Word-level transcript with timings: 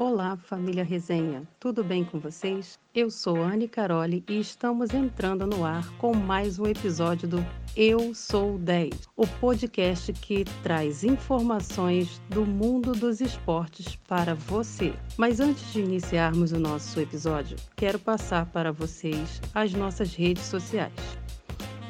Olá, 0.00 0.36
família 0.36 0.84
Resenha, 0.84 1.42
tudo 1.58 1.82
bem 1.82 2.04
com 2.04 2.20
vocês? 2.20 2.78
Eu 2.94 3.10
sou 3.10 3.42
Anne 3.42 3.66
Caroli 3.66 4.22
e 4.28 4.38
estamos 4.38 4.94
entrando 4.94 5.44
no 5.44 5.64
ar 5.64 5.92
com 5.96 6.14
mais 6.14 6.56
um 6.56 6.66
episódio 6.66 7.26
do 7.26 7.44
Eu 7.76 8.14
Sou 8.14 8.56
10, 8.58 9.08
o 9.16 9.26
podcast 9.26 10.12
que 10.12 10.44
traz 10.62 11.02
informações 11.02 12.22
do 12.28 12.46
mundo 12.46 12.92
dos 12.92 13.20
esportes 13.20 13.96
para 14.06 14.36
você. 14.36 14.94
Mas 15.16 15.40
antes 15.40 15.72
de 15.72 15.80
iniciarmos 15.80 16.52
o 16.52 16.60
nosso 16.60 17.00
episódio, 17.00 17.56
quero 17.74 17.98
passar 17.98 18.46
para 18.46 18.70
vocês 18.70 19.42
as 19.52 19.72
nossas 19.72 20.14
redes 20.14 20.44
sociais 20.44 20.94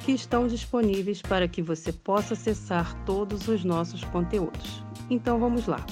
que 0.07 0.13
estão 0.13 0.47
disponíveis 0.47 1.21
para 1.21 1.47
que 1.47 1.61
você 1.61 1.93
possa 1.93 2.33
acessar 2.33 3.05
todos 3.05 3.49
os 3.49 3.63
nossos 3.65 4.03
conteúdos. 4.05 4.83
Então 5.11 5.39
vamos 5.39 5.67
lá. 5.67 5.85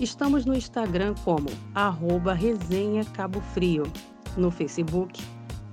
Estamos 0.00 0.46
no 0.46 0.54
Instagram 0.54 1.14
como 1.24 1.50
arroba 1.74 2.32
Resenha 2.32 3.04
Cabo 3.04 3.38
Frio, 3.52 3.82
no 4.34 4.50
Facebook 4.50 5.22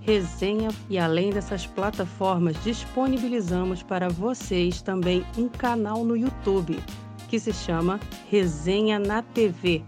Resenha 0.01 0.67
e 0.89 0.99
além 0.99 1.29
dessas 1.29 1.65
plataformas 1.65 2.61
disponibilizamos 2.61 3.81
para 3.83 4.09
vocês 4.09 4.81
também 4.81 5.25
um 5.37 5.47
canal 5.47 6.03
no 6.03 6.17
YouTube 6.17 6.77
que 7.29 7.39
se 7.39 7.53
chama 7.53 8.01
Resenha 8.29 8.99
na 8.99 9.21
TV, 9.21 9.81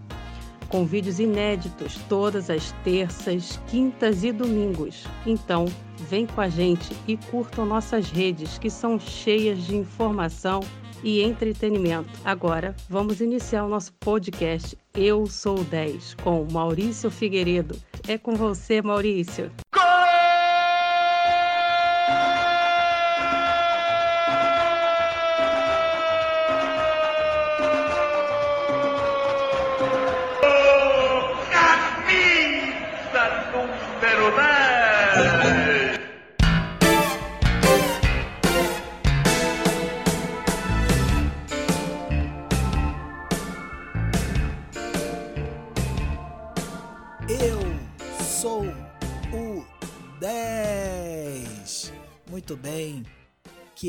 com 0.70 0.86
vídeos 0.86 1.20
inéditos 1.20 1.96
todas 2.08 2.48
as 2.48 2.72
terças, 2.82 3.60
quintas 3.68 4.24
e 4.24 4.32
domingos. 4.32 5.04
Então, 5.26 5.66
vem 6.08 6.26
com 6.26 6.40
a 6.40 6.48
gente 6.48 6.96
e 7.06 7.18
curtam 7.18 7.66
nossas 7.66 8.10
redes 8.10 8.58
que 8.58 8.70
são 8.70 8.98
cheias 8.98 9.58
de 9.64 9.76
informação 9.76 10.60
e 11.02 11.22
entretenimento. 11.22 12.10
Agora, 12.24 12.74
vamos 12.88 13.20
iniciar 13.20 13.64
o 13.64 13.68
nosso 13.68 13.92
podcast 13.94 14.76
Eu 14.94 15.26
Sou 15.26 15.62
10 15.64 16.14
com 16.14 16.46
Maurício 16.50 17.10
Figueiredo. 17.10 17.76
É 18.08 18.18
com 18.18 18.34
você, 18.34 18.82
Maurício. 18.82 19.50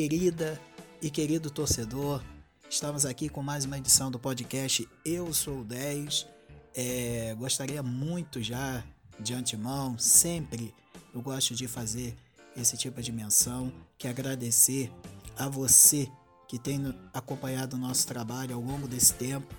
Querida 0.01 0.59
e 0.99 1.11
querido 1.11 1.51
torcedor, 1.51 2.23
estamos 2.67 3.05
aqui 3.05 3.29
com 3.29 3.43
mais 3.43 3.65
uma 3.65 3.77
edição 3.77 4.09
do 4.09 4.17
podcast 4.17 4.89
Eu 5.05 5.31
Sou 5.31 5.63
10. 5.63 6.25
É, 6.73 7.35
gostaria 7.37 7.83
muito 7.83 8.41
já 8.41 8.83
de 9.19 9.35
antemão, 9.35 9.99
sempre 9.99 10.73
eu 11.13 11.21
gosto 11.21 11.53
de 11.53 11.67
fazer 11.67 12.15
esse 12.57 12.75
tipo 12.77 12.99
de 12.99 13.11
menção, 13.11 13.71
que 13.95 14.07
agradecer 14.07 14.91
a 15.37 15.47
você 15.47 16.09
que 16.47 16.57
tem 16.57 16.81
acompanhado 17.13 17.75
o 17.75 17.79
nosso 17.79 18.07
trabalho 18.07 18.55
ao 18.55 18.61
longo 18.61 18.87
desse 18.87 19.13
tempo, 19.13 19.53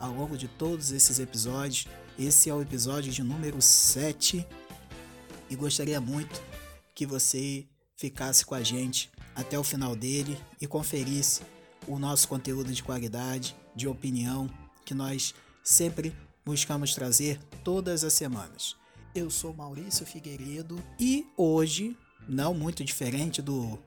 ao 0.00 0.14
longo 0.14 0.38
de 0.38 0.48
todos 0.48 0.90
esses 0.90 1.18
episódios. 1.18 1.86
Esse 2.18 2.48
é 2.48 2.54
o 2.54 2.62
episódio 2.62 3.12
de 3.12 3.22
número 3.22 3.60
7 3.60 4.46
e 5.50 5.54
gostaria 5.54 6.00
muito 6.00 6.42
que 6.94 7.04
você 7.04 7.66
ficasse 7.94 8.46
com 8.46 8.54
a 8.54 8.62
gente 8.62 9.12
até 9.34 9.58
o 9.58 9.64
final 9.64 9.96
dele 9.96 10.38
e 10.60 10.66
conferisse 10.66 11.42
o 11.86 11.98
nosso 11.98 12.28
conteúdo 12.28 12.72
de 12.72 12.82
qualidade, 12.82 13.56
de 13.74 13.88
opinião, 13.88 14.48
que 14.84 14.94
nós 14.94 15.34
sempre 15.62 16.14
buscamos 16.44 16.94
trazer 16.94 17.40
todas 17.64 18.04
as 18.04 18.12
semanas. 18.12 18.76
Eu 19.14 19.30
sou 19.30 19.52
Maurício 19.52 20.06
Figueiredo 20.06 20.82
e 20.98 21.26
hoje, 21.36 21.96
não 22.28 22.54
muito 22.54 22.84
diferente 22.84 23.42
do, 23.42 23.78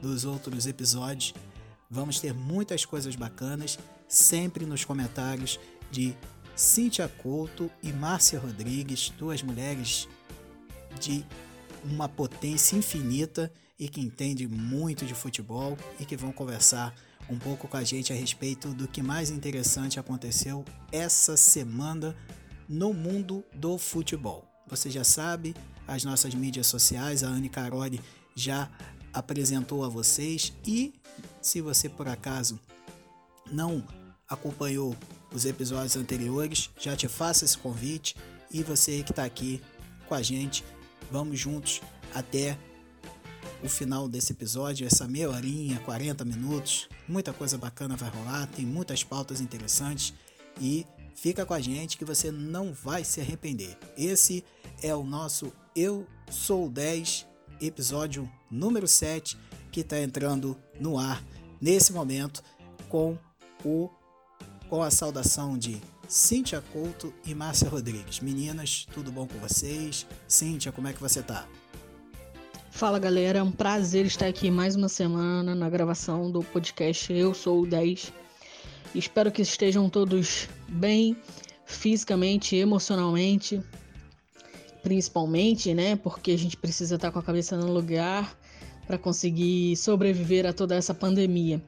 dos 0.00 0.24
outros 0.24 0.66
episódios, 0.66 1.34
vamos 1.90 2.20
ter 2.20 2.32
muitas 2.32 2.84
coisas 2.84 3.14
bacanas, 3.14 3.78
sempre 4.08 4.64
nos 4.64 4.84
comentários 4.84 5.58
de 5.90 6.16
Cíntia 6.56 7.08
Couto 7.08 7.70
e 7.82 7.92
Márcia 7.92 8.38
Rodrigues, 8.38 9.10
duas 9.18 9.42
mulheres 9.42 10.08
de 11.00 11.24
uma 11.84 12.08
potência 12.08 12.76
infinita 12.76 13.52
e 13.80 13.88
que 13.88 14.00
entende 14.00 14.46
muito 14.46 15.06
de 15.06 15.14
futebol 15.14 15.76
e 15.98 16.04
que 16.04 16.16
vão 16.16 16.30
conversar 16.30 16.94
um 17.30 17.38
pouco 17.38 17.66
com 17.66 17.76
a 17.76 17.82
gente 17.82 18.12
a 18.12 18.16
respeito 18.16 18.68
do 18.74 18.86
que 18.86 19.02
mais 19.02 19.30
interessante 19.30 19.98
aconteceu 19.98 20.64
essa 20.92 21.36
semana 21.36 22.14
no 22.68 22.92
mundo 22.92 23.42
do 23.54 23.78
futebol. 23.78 24.46
Você 24.68 24.90
já 24.90 25.02
sabe, 25.02 25.56
as 25.88 26.04
nossas 26.04 26.34
mídias 26.34 26.66
sociais, 26.66 27.24
a 27.24 27.28
Anne 27.28 27.48
Caroli 27.48 28.00
já 28.36 28.70
apresentou 29.12 29.84
a 29.84 29.88
vocês 29.88 30.52
e 30.66 30.92
se 31.40 31.60
você 31.60 31.88
por 31.88 32.06
acaso 32.06 32.60
não 33.50 33.82
acompanhou 34.28 34.94
os 35.32 35.44
episódios 35.44 35.96
anteriores, 35.96 36.70
já 36.78 36.94
te 36.94 37.08
faço 37.08 37.44
esse 37.44 37.56
convite 37.56 38.14
e 38.52 38.62
você 38.62 39.02
que 39.02 39.10
está 39.10 39.24
aqui 39.24 39.60
com 40.06 40.14
a 40.14 40.22
gente 40.22 40.62
Vamos 41.10 41.40
juntos 41.40 41.80
até 42.14 42.56
o 43.62 43.68
final 43.68 44.08
desse 44.08 44.32
episódio, 44.32 44.86
essa 44.86 45.06
meia 45.06 45.30
horinha, 45.30 45.78
40 45.80 46.24
minutos. 46.24 46.88
Muita 47.06 47.32
coisa 47.32 47.58
bacana 47.58 47.96
vai 47.96 48.08
rolar, 48.10 48.46
tem 48.46 48.64
muitas 48.64 49.04
pautas 49.04 49.40
interessantes 49.40 50.14
e 50.60 50.86
fica 51.14 51.44
com 51.44 51.54
a 51.54 51.60
gente 51.60 51.98
que 51.98 52.04
você 52.04 52.30
não 52.30 52.72
vai 52.72 53.04
se 53.04 53.20
arrepender. 53.20 53.76
Esse 53.96 54.44
é 54.82 54.94
o 54.94 55.04
nosso 55.04 55.52
Eu 55.74 56.06
Sou 56.30 56.70
10, 56.70 57.26
episódio 57.60 58.30
número 58.50 58.86
7, 58.86 59.36
que 59.72 59.80
está 59.80 60.00
entrando 60.00 60.56
no 60.78 60.98
ar 60.98 61.22
nesse 61.60 61.92
momento 61.92 62.42
com 62.88 63.18
o 63.64 63.90
com 64.68 64.84
a 64.84 64.90
saudação 64.90 65.58
de 65.58 65.82
Cíntia 66.06 66.62
Couto 66.72 67.12
e 67.26 67.34
Márcia 67.34 67.68
Rodrigues. 67.68 68.20
Meninas, 68.20 68.86
tudo 68.94 69.10
bom 69.10 69.26
com 69.26 69.36
vocês? 69.40 70.06
Cíntia, 70.28 70.70
como 70.70 70.86
é 70.86 70.92
que 70.92 71.00
você 71.00 71.20
tá? 71.20 71.48
Fala 72.80 72.98
galera, 72.98 73.40
é 73.40 73.42
um 73.42 73.52
prazer 73.52 74.06
estar 74.06 74.24
aqui 74.24 74.50
mais 74.50 74.74
uma 74.74 74.88
semana 74.88 75.54
na 75.54 75.68
gravação 75.68 76.30
do 76.30 76.42
podcast 76.42 77.12
Eu 77.12 77.34
Sou 77.34 77.60
o 77.60 77.66
10. 77.66 78.10
Espero 78.94 79.30
que 79.30 79.42
estejam 79.42 79.90
todos 79.90 80.48
bem 80.66 81.14
fisicamente, 81.66 82.56
emocionalmente, 82.56 83.62
principalmente, 84.82 85.74
né? 85.74 85.94
Porque 85.94 86.30
a 86.30 86.38
gente 86.38 86.56
precisa 86.56 86.94
estar 86.94 87.10
com 87.10 87.18
a 87.18 87.22
cabeça 87.22 87.54
no 87.54 87.70
lugar 87.70 88.34
para 88.86 88.96
conseguir 88.96 89.76
sobreviver 89.76 90.46
a 90.46 90.52
toda 90.54 90.74
essa 90.74 90.94
pandemia. 90.94 91.62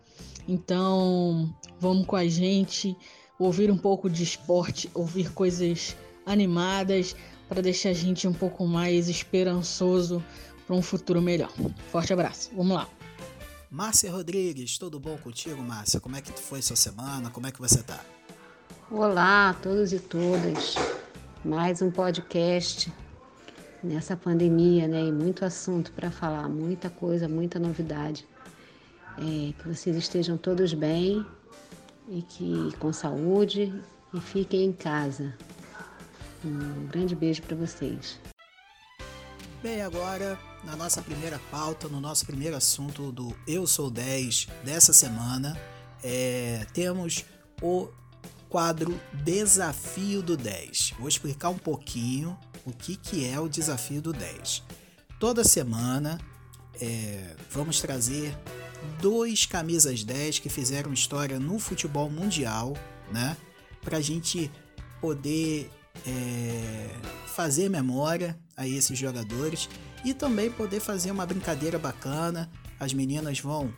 Então, 0.48 1.54
vamos 1.78 2.06
com 2.06 2.16
a 2.16 2.26
gente 2.26 2.96
ouvir 3.38 3.70
um 3.70 3.76
pouco 3.76 4.08
de 4.08 4.22
esporte, 4.22 4.90
ouvir 4.94 5.30
coisas 5.34 5.94
animadas 6.24 7.14
para 7.50 7.60
deixar 7.60 7.90
a 7.90 7.92
gente 7.92 8.26
um 8.26 8.32
pouco 8.32 8.66
mais 8.66 9.10
esperançoso 9.10 10.24
para 10.66 10.76
um 10.76 10.82
futuro 10.82 11.20
melhor. 11.20 11.52
Forte 11.90 12.12
abraço, 12.12 12.50
vamos 12.56 12.74
lá. 12.74 12.88
Márcia 13.70 14.10
Rodrigues, 14.10 14.76
tudo 14.78 15.00
bom 15.00 15.16
contigo, 15.16 15.62
Márcia? 15.62 16.00
Como 16.00 16.16
é 16.16 16.20
que 16.20 16.32
foi 16.32 16.60
sua 16.60 16.76
semana? 16.76 17.30
Como 17.30 17.46
é 17.46 17.50
que 17.50 17.58
você 17.58 17.82
tá? 17.82 18.00
Olá 18.90 19.50
a 19.50 19.54
todos 19.54 19.92
e 19.92 19.98
todas. 19.98 20.74
Mais 21.44 21.80
um 21.80 21.90
podcast 21.90 22.92
nessa 23.82 24.16
pandemia, 24.16 24.86
né? 24.86 25.06
E 25.06 25.12
muito 25.12 25.44
assunto 25.44 25.92
para 25.92 26.10
falar, 26.10 26.48
muita 26.48 26.90
coisa, 26.90 27.28
muita 27.28 27.58
novidade. 27.58 28.26
É, 29.18 29.52
que 29.52 29.68
vocês 29.68 29.96
estejam 29.96 30.36
todos 30.36 30.74
bem, 30.74 31.24
e 32.08 32.22
que 32.22 32.76
com 32.78 32.92
saúde 32.92 33.72
e 34.12 34.20
fiquem 34.20 34.64
em 34.66 34.72
casa. 34.72 35.34
Um 36.44 36.86
grande 36.88 37.14
beijo 37.14 37.42
para 37.42 37.56
vocês. 37.56 38.18
Bem, 39.62 39.80
agora 39.80 40.38
na 40.64 40.76
nossa 40.76 41.02
primeira 41.02 41.40
pauta, 41.50 41.88
no 41.88 42.00
nosso 42.00 42.24
primeiro 42.24 42.56
assunto 42.56 43.10
do 43.10 43.36
Eu 43.46 43.66
Sou 43.66 43.90
10 43.90 44.48
dessa 44.64 44.92
semana, 44.92 45.58
é, 46.02 46.66
temos 46.72 47.24
o 47.60 47.88
quadro 48.48 49.00
Desafio 49.24 50.22
do 50.22 50.36
10. 50.36 50.94
Vou 50.98 51.08
explicar 51.08 51.48
um 51.48 51.58
pouquinho 51.58 52.38
o 52.64 52.72
que, 52.72 52.96
que 52.96 53.26
é 53.26 53.40
o 53.40 53.48
Desafio 53.48 54.00
do 54.00 54.12
10. 54.12 54.62
Toda 55.18 55.44
semana 55.44 56.20
é, 56.80 57.34
vamos 57.50 57.80
trazer 57.80 58.36
dois 59.00 59.46
camisas 59.46 60.04
10 60.04 60.38
que 60.38 60.48
fizeram 60.48 60.92
história 60.92 61.38
no 61.38 61.58
futebol 61.58 62.10
mundial, 62.10 62.76
né? 63.10 63.36
Pra 63.80 64.00
gente 64.00 64.50
poder 65.00 65.70
é, 66.06 66.88
fazer 67.26 67.68
memória 67.68 68.38
a 68.56 68.66
esses 68.66 68.98
jogadores 68.98 69.68
e 70.04 70.12
também 70.12 70.50
poder 70.50 70.80
fazer 70.80 71.10
uma 71.10 71.26
brincadeira 71.26 71.78
bacana. 71.78 72.50
As 72.78 72.92
meninas 72.92 73.40
vão, 73.40 73.72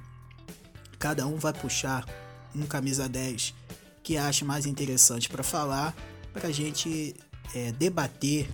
cada 0.98 1.26
um 1.26 1.36
vai 1.36 1.52
puxar 1.52 2.04
um 2.54 2.66
camisa 2.66 3.08
10 3.08 3.54
que 4.02 4.18
ache 4.18 4.44
mais 4.44 4.66
interessante 4.66 5.28
para 5.28 5.42
falar, 5.42 5.96
para 6.32 6.48
a 6.48 6.52
gente 6.52 7.16
é, 7.54 7.72
debater, 7.72 8.48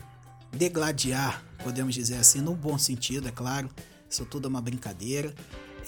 degladiar, 0.53 1.45
podemos 1.63 1.95
dizer 1.95 2.17
assim, 2.17 2.41
no 2.41 2.55
bom 2.55 2.79
sentido, 2.79 3.29
é 3.29 3.33
claro. 3.33 3.69
Isso 4.09 4.25
tudo 4.25 4.47
é 4.47 4.49
uma 4.49 4.61
brincadeira. 4.61 5.35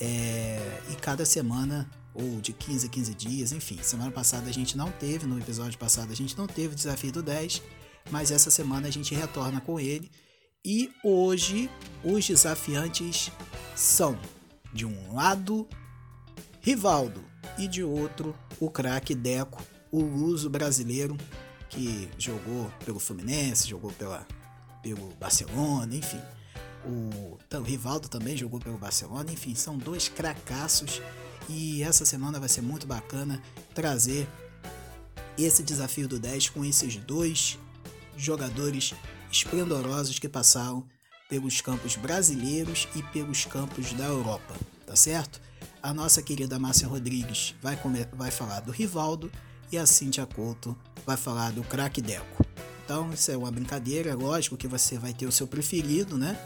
É, 0.00 0.80
e 0.90 0.96
cada 0.96 1.24
semana, 1.24 1.88
ou 2.12 2.40
de 2.40 2.52
15 2.52 2.86
a 2.86 2.90
15 2.90 3.14
dias, 3.14 3.52
enfim, 3.52 3.78
semana 3.82 4.10
passada 4.10 4.48
a 4.48 4.52
gente 4.52 4.76
não 4.76 4.90
teve, 4.90 5.26
no 5.26 5.38
episódio 5.38 5.78
passado 5.78 6.10
a 6.12 6.16
gente 6.16 6.36
não 6.36 6.46
teve 6.46 6.74
o 6.74 6.76
desafio 6.76 7.12
do 7.12 7.22
10, 7.22 7.62
mas 8.10 8.30
essa 8.30 8.50
semana 8.50 8.88
a 8.88 8.90
gente 8.90 9.14
retorna 9.14 9.60
com 9.60 9.78
ele. 9.78 10.10
E 10.64 10.90
hoje 11.02 11.68
os 12.04 12.26
desafiantes 12.26 13.30
são, 13.74 14.18
de 14.72 14.86
um 14.86 15.14
lado, 15.14 15.68
Rivaldo 16.60 17.24
e 17.58 17.66
de 17.66 17.82
outro, 17.82 18.34
o 18.60 18.70
craque 18.70 19.14
Deco, 19.14 19.60
o 19.90 20.00
luso 20.00 20.48
brasileiro 20.48 21.16
que 21.68 22.08
jogou 22.18 22.70
pelo 22.84 23.00
Fluminense, 23.00 23.68
jogou 23.68 23.90
pela, 23.92 24.26
pelo 24.82 25.08
Barcelona, 25.16 25.96
enfim. 25.96 26.20
O, 26.84 27.38
o 27.56 27.62
Rivaldo 27.62 28.08
também 28.08 28.36
jogou 28.36 28.60
pelo 28.60 28.78
Barcelona, 28.78 29.32
enfim, 29.32 29.54
são 29.54 29.76
dois 29.76 30.08
cracassos 30.08 31.00
e 31.48 31.82
essa 31.82 32.04
semana 32.04 32.38
vai 32.38 32.48
ser 32.48 32.62
muito 32.62 32.86
bacana 32.86 33.42
trazer 33.74 34.28
esse 35.36 35.62
desafio 35.62 36.06
do 36.06 36.18
10 36.18 36.50
com 36.50 36.64
esses 36.64 36.96
dois 36.96 37.58
jogadores 38.16 38.94
esplendorosos 39.30 40.18
que 40.18 40.28
passaram 40.28 40.86
pelos 41.28 41.60
campos 41.60 41.96
brasileiros 41.96 42.86
e 42.94 43.02
pelos 43.04 43.44
campos 43.46 43.92
da 43.94 44.04
Europa, 44.04 44.54
tá 44.86 44.94
certo? 44.94 45.40
A 45.82 45.92
nossa 45.94 46.22
querida 46.22 46.58
Márcia 46.58 46.86
Rodrigues 46.86 47.54
vai, 47.62 47.76
comer, 47.76 48.08
vai 48.12 48.30
falar 48.30 48.60
do 48.60 48.70
Rivaldo 48.70 49.30
e 49.70 49.78
a 49.78 49.86
Cintia 49.86 50.26
Couto 50.26 50.76
vai 51.06 51.16
falar 51.16 51.50
do 51.52 51.62
craque 51.62 52.02
Deco. 52.02 52.44
Então, 52.84 53.10
isso 53.12 53.30
é 53.30 53.36
uma 53.36 53.50
brincadeira, 53.50 54.10
é 54.10 54.14
lógico 54.14 54.56
que 54.56 54.68
você 54.68 54.98
vai 54.98 55.14
ter 55.14 55.26
o 55.26 55.32
seu 55.32 55.46
preferido, 55.46 56.18
né? 56.18 56.38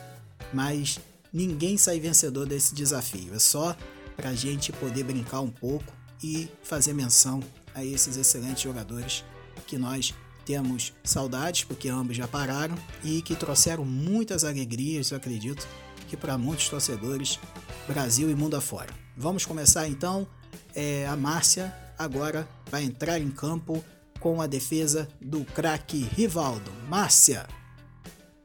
Mas 0.55 1.01
ninguém 1.33 1.77
sai 1.77 1.99
vencedor 1.99 2.47
desse 2.47 2.75
desafio. 2.75 3.35
É 3.35 3.39
só 3.39 3.77
para 4.17 4.31
a 4.31 4.35
gente 4.35 4.73
poder 4.73 5.03
brincar 5.03 5.41
um 5.41 5.51
pouco 5.51 5.93
e 6.23 6.49
fazer 6.63 6.93
menção 6.93 7.41
a 7.75 7.85
esses 7.85 8.17
excelentes 8.17 8.63
jogadores 8.63 9.25
que 9.67 9.77
nós 9.77 10.15
temos 10.47 10.95
saudades, 11.03 11.65
porque 11.65 11.89
ambos 11.89 12.17
já 12.17 12.29
pararam 12.29 12.77
e 13.03 13.21
que 13.21 13.35
trouxeram 13.35 13.85
muitas 13.85 14.45
alegrias, 14.45 15.11
eu 15.11 15.17
acredito, 15.17 15.67
que 16.09 16.17
para 16.17 16.39
muitos 16.39 16.69
torcedores, 16.69 17.41
Brasil 17.89 18.31
e 18.31 18.35
mundo 18.35 18.57
afora. 18.57 18.95
Vamos 19.17 19.45
começar 19.45 19.89
então. 19.89 20.27
É, 20.75 21.05
a 21.07 21.17
Márcia 21.17 21.75
agora 21.99 22.49
vai 22.71 22.85
entrar 22.85 23.19
em 23.19 23.31
campo 23.31 23.85
com 24.21 24.41
a 24.41 24.47
defesa 24.47 25.09
do 25.21 25.45
craque 25.45 26.09
Rivaldo. 26.15 26.71
Márcia. 26.89 27.47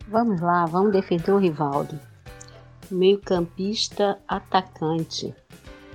Vamos 0.08 0.42
lá, 0.42 0.66
vamos 0.66 0.92
defender 0.92 1.32
o 1.32 1.38
Rivaldo. 1.38 2.00
Meio-campista 2.90 4.20
atacante, 4.28 5.34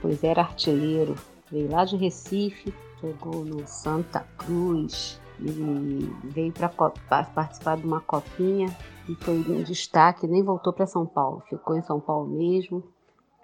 pois 0.00 0.22
era 0.22 0.42
artilheiro. 0.42 1.16
Veio 1.50 1.70
lá 1.70 1.84
de 1.84 1.96
Recife, 1.96 2.72
jogou 3.02 3.44
no 3.44 3.66
Santa 3.66 4.20
Cruz 4.38 5.18
e 5.40 6.08
veio 6.24 6.52
para 6.52 6.68
participar 6.68 7.76
de 7.76 7.86
uma 7.86 8.00
copinha 8.00 8.68
e 9.08 9.14
foi 9.14 9.38
um 9.38 9.62
destaque, 9.62 10.26
nem 10.26 10.42
voltou 10.42 10.72
para 10.72 10.86
São 10.86 11.06
Paulo, 11.06 11.42
ficou 11.48 11.76
em 11.76 11.82
São 11.82 12.00
Paulo 12.00 12.28
mesmo, 12.28 12.82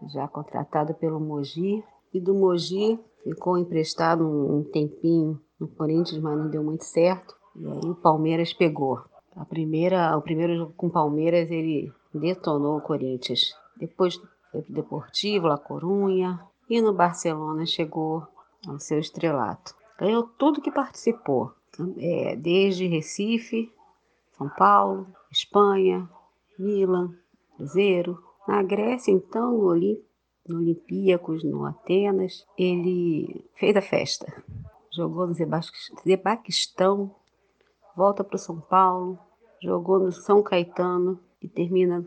já 0.08 0.26
contratado 0.26 0.94
pelo 0.94 1.20
Mogi. 1.20 1.84
E 2.12 2.20
do 2.20 2.34
Mogi 2.34 2.98
ficou 3.22 3.56
emprestado 3.56 4.26
um 4.26 4.64
tempinho 4.64 5.40
no 5.58 5.68
Corinthians, 5.68 6.20
mas 6.20 6.36
não 6.36 6.50
deu 6.50 6.62
muito 6.62 6.84
certo. 6.84 7.34
E 7.56 7.66
aí 7.66 7.90
o 7.90 7.94
Palmeiras 7.94 8.52
pegou. 8.52 9.00
A 9.36 9.44
primeira, 9.44 10.16
o 10.16 10.22
primeiro 10.22 10.56
jogo 10.56 10.72
com 10.76 10.88
o 10.88 10.92
Palmeiras 10.92 11.50
ele 11.50 11.92
detonou 12.12 12.78
o 12.78 12.82
Corinthians. 12.82 13.54
Depois 13.76 14.20
foi 14.50 14.64
Deportivo, 14.68 15.46
La 15.46 15.56
Corunha 15.56 16.40
e 16.68 16.80
no 16.82 16.92
Barcelona 16.92 17.64
chegou 17.64 18.26
ao 18.66 18.78
seu 18.78 18.98
estrelato. 18.98 19.74
Ganhou 19.98 20.24
tudo 20.38 20.60
que 20.60 20.70
participou, 20.70 21.52
é, 21.98 22.36
desde 22.36 22.86
Recife, 22.86 23.72
São 24.36 24.48
Paulo, 24.48 25.06
Espanha, 25.30 26.08
Milan, 26.58 27.14
Cruzeiro. 27.56 28.22
Na 28.46 28.62
Grécia, 28.62 29.12
então, 29.12 29.52
no, 29.52 29.66
Olimp 29.66 30.02
no 30.46 30.58
Olympiacos, 30.58 31.44
no 31.44 31.64
Atenas, 31.64 32.44
ele 32.58 33.44
fez 33.54 33.76
a 33.76 33.82
festa. 33.82 34.26
Jogou 34.90 35.26
no 35.26 35.34
Zebaquistão, 35.34 37.14
volta 37.96 38.24
para 38.24 38.38
São 38.38 38.60
Paulo, 38.60 39.18
jogou 39.62 40.00
no 40.00 40.12
São 40.12 40.42
Caetano 40.42 41.18
e 41.40 41.48
termina 41.48 42.04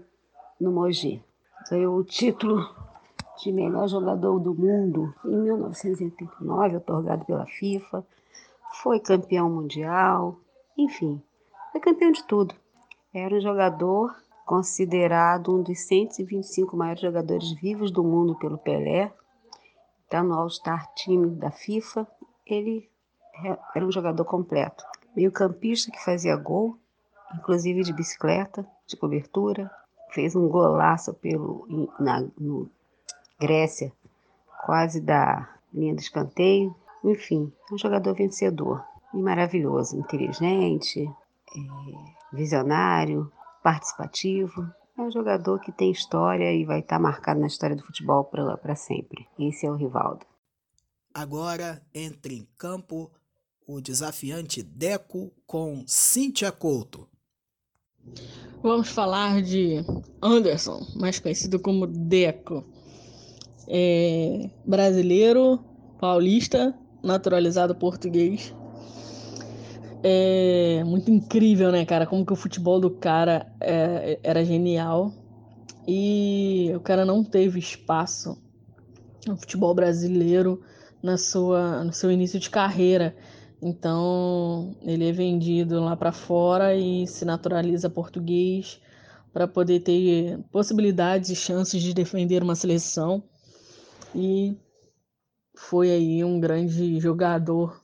no 0.60 0.72
Mogi. 0.72 1.24
Ganhou 1.70 1.98
o 1.98 2.04
título 2.04 2.64
de 3.38 3.52
melhor 3.52 3.88
jogador 3.88 4.40
do 4.40 4.54
mundo 4.54 5.14
em 5.26 5.36
1989, 5.36 6.78
otorgado 6.78 7.26
pela 7.26 7.46
FIFA. 7.46 8.06
Foi 8.82 9.00
campeão 9.00 9.50
mundial, 9.50 10.40
enfim, 10.78 11.22
foi 11.72 11.82
campeão 11.82 12.12
de 12.12 12.24
tudo. 12.24 12.56
Era 13.14 13.36
um 13.36 13.42
jogador 13.42 14.16
considerado 14.46 15.56
um 15.56 15.64
dos 15.64 15.80
125 15.88 16.78
maiores 16.78 17.02
jogadores 17.02 17.52
vivos 17.54 17.92
do 17.92 18.04
mundo 18.04 18.36
pelo 18.36 18.58
Pelé. 18.58 19.12
Está 20.04 20.22
no 20.22 20.36
All-Star 20.36 20.94
Team 20.94 21.36
da 21.36 21.50
FIFA. 21.52 22.08
Ele 22.46 22.90
era 23.76 23.86
um 23.86 23.92
jogador 23.92 24.24
completo. 24.26 24.86
Meio-campista 25.16 25.92
que 25.92 26.04
fazia 26.04 26.36
gol, 26.36 26.78
inclusive 27.34 27.82
de 27.82 27.94
bicicleta, 27.94 28.68
de 28.86 28.96
cobertura. 28.96 29.72
Fez 30.12 30.36
um 30.36 30.48
golaço 30.48 31.14
pelo, 31.14 31.68
na 32.00 32.26
no 32.38 32.70
Grécia, 33.40 33.92
quase 34.66 35.02
da 35.02 35.50
linha 35.74 35.96
do 35.96 36.00
escanteio. 36.00 36.76
Enfim, 37.06 37.54
um 37.72 37.78
jogador 37.78 38.16
vencedor 38.16 38.84
e 39.14 39.18
maravilhoso, 39.18 39.96
inteligente, 39.96 41.06
é, 41.06 42.36
visionário, 42.36 43.32
participativo. 43.64 44.68
É 44.98 45.02
um 45.02 45.12
jogador 45.12 45.60
que 45.60 45.72
tem 45.72 45.92
história 45.92 46.52
e 46.52 46.66
vai 46.66 46.80
estar 46.80 46.98
marcado 47.00 47.40
na 47.40 47.46
história 47.46 47.76
do 47.76 47.84
futebol 47.84 48.24
para 48.24 48.76
sempre. 48.76 49.28
Esse 49.38 49.68
é 49.68 49.72
o 49.72 49.76
Rivaldo. 49.76 50.26
Agora 51.14 51.80
entra 51.94 52.34
em 52.34 52.48
campo 52.58 53.12
o 53.68 53.80
desafiante 53.80 54.64
Deco 54.64 55.32
com 55.46 55.84
Cíntia 55.86 56.52
Couto. 56.52 57.08
Vamos 58.64 58.90
falar 58.90 59.44
de 59.44 59.86
Anderson, 60.22 60.82
mais 60.96 61.20
conhecido 61.20 61.60
como 61.60 61.86
Deco. 61.86 62.64
É 63.68 64.50
brasileiro, 64.66 65.60
paulista, 66.00 66.78
naturalizado 67.06 67.76
português, 67.76 68.54
é 70.04 70.84
muito 70.84 71.10
incrível, 71.10 71.72
né, 71.72 71.86
cara? 71.86 72.06
Como 72.06 72.26
que 72.26 72.34
o 72.34 72.36
futebol 72.36 72.80
do 72.80 72.92
cara 72.92 73.52
é, 73.60 74.20
era 74.22 74.44
genial. 74.46 75.12
E 75.88 76.72
o 76.76 76.80
cara 76.80 77.06
não 77.06 77.24
teve 77.24 77.60
espaço 77.60 78.38
no 79.26 79.38
futebol 79.38 79.74
brasileiro 79.74 80.62
na 81.02 81.18
sua, 81.18 81.84
no 81.84 81.94
seu 81.94 82.12
início 82.12 82.40
de 82.40 82.50
carreira. 82.50 83.16
Então, 83.62 84.76
ele 84.84 85.10
é 85.10 85.12
vendido 85.12 85.80
lá 85.80 85.96
para 85.96 86.12
fora 86.12 86.76
e 86.76 87.08
se 87.08 87.26
naturaliza 87.26 87.90
português 87.90 88.80
para 89.34 89.48
poder 89.48 89.80
ter 89.80 90.40
possibilidades 90.52 91.30
e 91.30 91.36
chances 91.36 91.82
de 91.82 91.94
defender 91.94 92.44
uma 92.44 92.56
seleção. 92.56 93.24
E 94.14 94.56
foi 95.56 95.92
aí 95.92 96.24
um 96.24 96.40
grande 96.40 97.00
jogador, 97.00 97.84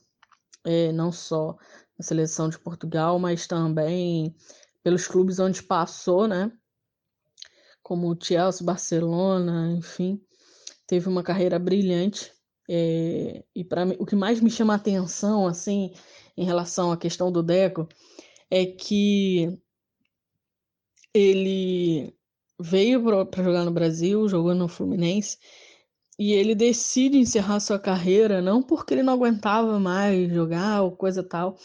é, 0.64 0.92
não 0.92 1.10
só 1.10 1.56
na 1.98 2.04
seleção 2.04 2.48
de 2.48 2.58
Portugal, 2.58 3.18
mas 3.18 3.46
também 3.46 4.34
pelos 4.82 5.06
clubes 5.06 5.38
onde 5.38 5.62
passou, 5.62 6.26
né? 6.26 6.52
Como 7.82 8.10
o 8.10 8.18
Chelsea, 8.20 8.64
Barcelona, 8.64 9.72
enfim, 9.76 10.20
teve 10.86 11.08
uma 11.08 11.22
carreira 11.22 11.58
brilhante. 11.58 12.32
É, 12.68 13.44
e 13.54 13.64
para 13.64 13.84
o 13.98 14.06
que 14.06 14.16
mais 14.16 14.40
me 14.40 14.50
chama 14.50 14.72
a 14.72 14.76
atenção, 14.76 15.46
assim, 15.46 15.92
em 16.36 16.44
relação 16.44 16.92
à 16.92 16.96
questão 16.96 17.30
do 17.30 17.42
Deco, 17.42 17.88
é 18.50 18.64
que 18.66 19.58
ele 21.14 22.14
veio 22.58 23.02
para 23.26 23.42
jogar 23.42 23.64
no 23.64 23.70
Brasil, 23.72 24.28
jogou 24.28 24.54
no 24.54 24.68
Fluminense, 24.68 25.38
e 26.22 26.32
ele 26.32 26.54
decide 26.54 27.18
encerrar 27.18 27.58
sua 27.58 27.80
carreira 27.80 28.40
não 28.40 28.62
porque 28.62 28.94
ele 28.94 29.02
não 29.02 29.14
aguentava 29.14 29.80
mais 29.80 30.32
jogar 30.32 30.82
ou 30.82 30.92
coisa 30.92 31.20
tal, 31.20 31.58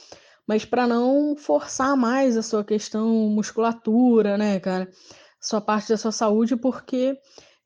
mas 0.48 0.66
para 0.66 0.88
não 0.88 1.36
forçar 1.38 1.96
mais 1.96 2.36
a 2.36 2.42
sua 2.42 2.64
questão 2.64 3.08
musculatura, 3.30 4.36
né, 4.36 4.60
cara? 4.60 4.90
Sua 5.40 5.62
parte 5.62 5.90
da 5.90 5.98
sua 5.98 6.12
saúde, 6.12 6.56
porque 6.56 7.16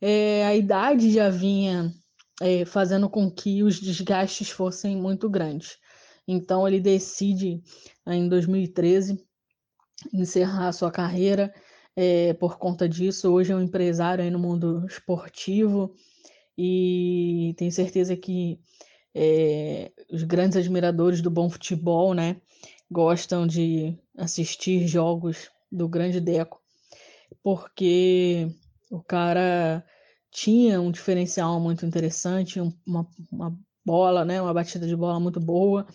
é, 0.01 0.45
a 0.45 0.53
idade 0.53 1.13
já 1.13 1.29
vinha 1.29 1.93
é, 2.41 2.65
fazendo 2.65 3.09
com 3.09 3.31
que 3.31 3.63
os 3.63 3.79
desgastes 3.79 4.49
fossem 4.49 4.97
muito 4.97 5.29
grandes. 5.29 5.77
Então 6.27 6.67
ele 6.67 6.81
decide 6.81 7.61
em 8.05 8.27
2013 8.27 9.17
encerrar 10.13 10.73
sua 10.73 10.91
carreira 10.91 11.53
é, 11.95 12.33
por 12.33 12.57
conta 12.57 12.89
disso. 12.89 13.31
Hoje 13.31 13.53
é 13.53 13.55
um 13.55 13.61
empresário 13.61 14.29
no 14.29 14.39
mundo 14.39 14.85
esportivo 14.85 15.95
e 16.63 17.55
tenho 17.55 17.71
certeza 17.71 18.15
que 18.15 18.59
é, 19.15 19.91
os 20.11 20.21
grandes 20.21 20.55
admiradores 20.55 21.19
do 21.19 21.31
bom 21.31 21.49
futebol, 21.49 22.13
né, 22.13 22.39
gostam 22.89 23.47
de 23.47 23.97
assistir 24.15 24.87
jogos 24.87 25.49
do 25.71 25.89
grande 25.89 26.19
Deco, 26.19 26.61
porque 27.41 28.47
o 28.91 29.01
cara 29.01 29.83
tinha 30.29 30.79
um 30.79 30.91
diferencial 30.91 31.59
muito 31.59 31.83
interessante, 31.83 32.61
uma, 32.61 33.07
uma 33.31 33.57
bola, 33.83 34.23
né, 34.23 34.39
uma 34.39 34.53
batida 34.53 34.85
de 34.85 34.95
bola 34.95 35.19
muito 35.19 35.39
boa, 35.39 35.87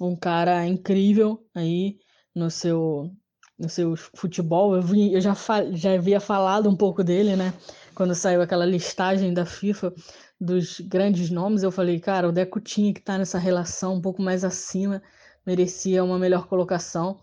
um 0.00 0.14
cara 0.14 0.64
incrível 0.68 1.44
aí 1.52 1.98
no 2.32 2.48
seu 2.48 3.10
no 3.58 3.68
seu 3.68 3.94
futebol. 4.14 4.74
Eu, 4.74 4.80
vi, 4.80 5.12
eu 5.12 5.20
já, 5.20 5.36
já 5.72 5.92
havia 5.92 6.18
falado 6.18 6.70
um 6.70 6.74
pouco 6.74 7.04
dele, 7.04 7.36
né? 7.36 7.52
Quando 7.94 8.14
saiu 8.14 8.40
aquela 8.42 8.64
listagem 8.64 9.32
da 9.34 9.44
FIFA 9.44 9.92
dos 10.40 10.80
grandes 10.80 11.30
nomes, 11.30 11.62
eu 11.62 11.70
falei, 11.70 12.00
cara, 12.00 12.28
o 12.28 12.32
Deco 12.32 12.60
tinha 12.60 12.92
que 12.92 13.00
estar 13.00 13.14
tá 13.14 13.18
nessa 13.18 13.38
relação 13.38 13.94
um 13.94 14.00
pouco 14.00 14.22
mais 14.22 14.44
acima, 14.44 15.02
merecia 15.46 16.02
uma 16.02 16.18
melhor 16.18 16.46
colocação, 16.46 17.18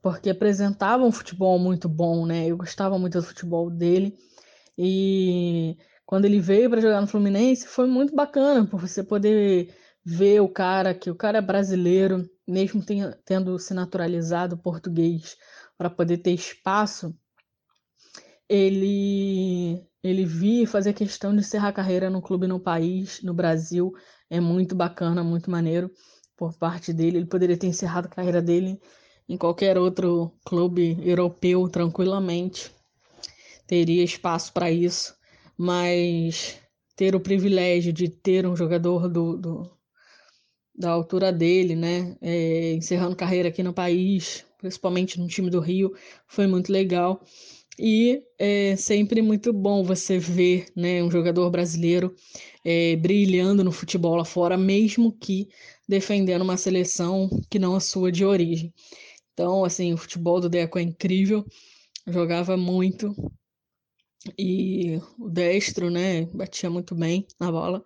porque 0.00 0.30
apresentava 0.30 1.04
um 1.04 1.12
futebol 1.12 1.58
muito 1.58 1.88
bom, 1.88 2.26
né? 2.26 2.46
Eu 2.46 2.56
gostava 2.56 2.98
muito 2.98 3.18
do 3.18 3.24
futebol 3.24 3.70
dele. 3.70 4.16
E 4.76 5.76
quando 6.06 6.24
ele 6.24 6.40
veio 6.40 6.68
para 6.68 6.80
jogar 6.80 7.00
no 7.00 7.06
Fluminense, 7.06 7.66
foi 7.66 7.86
muito 7.86 8.14
bacana, 8.14 8.66
por 8.66 8.80
você 8.80 9.02
poder 9.02 9.74
ver 10.04 10.40
o 10.40 10.48
cara, 10.48 10.94
que 10.94 11.10
o 11.10 11.14
cara 11.14 11.38
é 11.38 11.42
brasileiro, 11.42 12.28
mesmo 12.46 12.84
tendo 13.24 13.58
se 13.58 13.72
naturalizado 13.72 14.58
português, 14.58 15.36
para 15.78 15.88
poder 15.88 16.18
ter 16.18 16.32
espaço, 16.32 17.14
ele 18.48 19.86
ele 20.02 20.24
vir 20.24 20.66
fazer 20.66 20.92
questão 20.92 21.32
de 21.32 21.40
encerrar 21.40 21.72
carreira 21.72 22.10
no 22.10 22.20
clube 22.20 22.46
no 22.46 22.58
país, 22.58 23.22
no 23.22 23.32
Brasil, 23.32 23.92
é 24.28 24.40
muito 24.40 24.74
bacana, 24.74 25.22
muito 25.22 25.50
maneiro 25.50 25.90
por 26.36 26.56
parte 26.58 26.92
dele. 26.92 27.18
Ele 27.18 27.26
poderia 27.26 27.56
ter 27.56 27.68
encerrado 27.68 28.06
a 28.06 28.10
carreira 28.10 28.42
dele 28.42 28.80
em 29.28 29.36
qualquer 29.36 29.78
outro 29.78 30.32
clube 30.44 30.98
europeu 31.02 31.68
tranquilamente. 31.68 32.70
Teria 33.66 34.02
espaço 34.02 34.52
para 34.52 34.70
isso, 34.70 35.14
mas 35.56 36.58
ter 36.96 37.14
o 37.14 37.20
privilégio 37.20 37.92
de 37.92 38.08
ter 38.08 38.46
um 38.46 38.56
jogador 38.56 39.08
do, 39.08 39.36
do 39.36 39.70
da 40.74 40.90
altura 40.90 41.32
dele, 41.32 41.76
né, 41.76 42.16
é, 42.20 42.72
encerrando 42.72 43.14
carreira 43.14 43.50
aqui 43.50 43.62
no 43.62 43.74
país, 43.74 44.44
principalmente 44.58 45.20
no 45.20 45.28
time 45.28 45.50
do 45.50 45.60
Rio, 45.60 45.94
foi 46.26 46.46
muito 46.46 46.72
legal. 46.72 47.22
E 47.78 48.22
é 48.38 48.76
sempre 48.76 49.22
muito 49.22 49.52
bom 49.52 49.82
você 49.82 50.18
ver 50.18 50.66
né, 50.76 51.02
um 51.02 51.10
jogador 51.10 51.50
brasileiro 51.50 52.14
é, 52.64 52.96
brilhando 52.96 53.64
no 53.64 53.72
futebol 53.72 54.14
lá 54.16 54.24
fora, 54.24 54.56
mesmo 54.58 55.12
que 55.12 55.48
defendendo 55.88 56.42
uma 56.42 56.56
seleção 56.56 57.28
que 57.50 57.58
não 57.58 57.74
a 57.74 57.80
sua 57.80 58.12
de 58.12 58.24
origem. 58.24 58.72
Então, 59.32 59.64
assim, 59.64 59.94
o 59.94 59.98
futebol 59.98 60.40
do 60.40 60.48
Deco 60.50 60.78
é 60.78 60.82
incrível, 60.82 61.44
jogava 62.06 62.56
muito 62.56 63.14
e 64.38 64.98
o 65.18 65.28
destro, 65.28 65.90
né, 65.90 66.24
batia 66.26 66.70
muito 66.70 66.94
bem 66.94 67.26
na 67.40 67.50
bola 67.50 67.82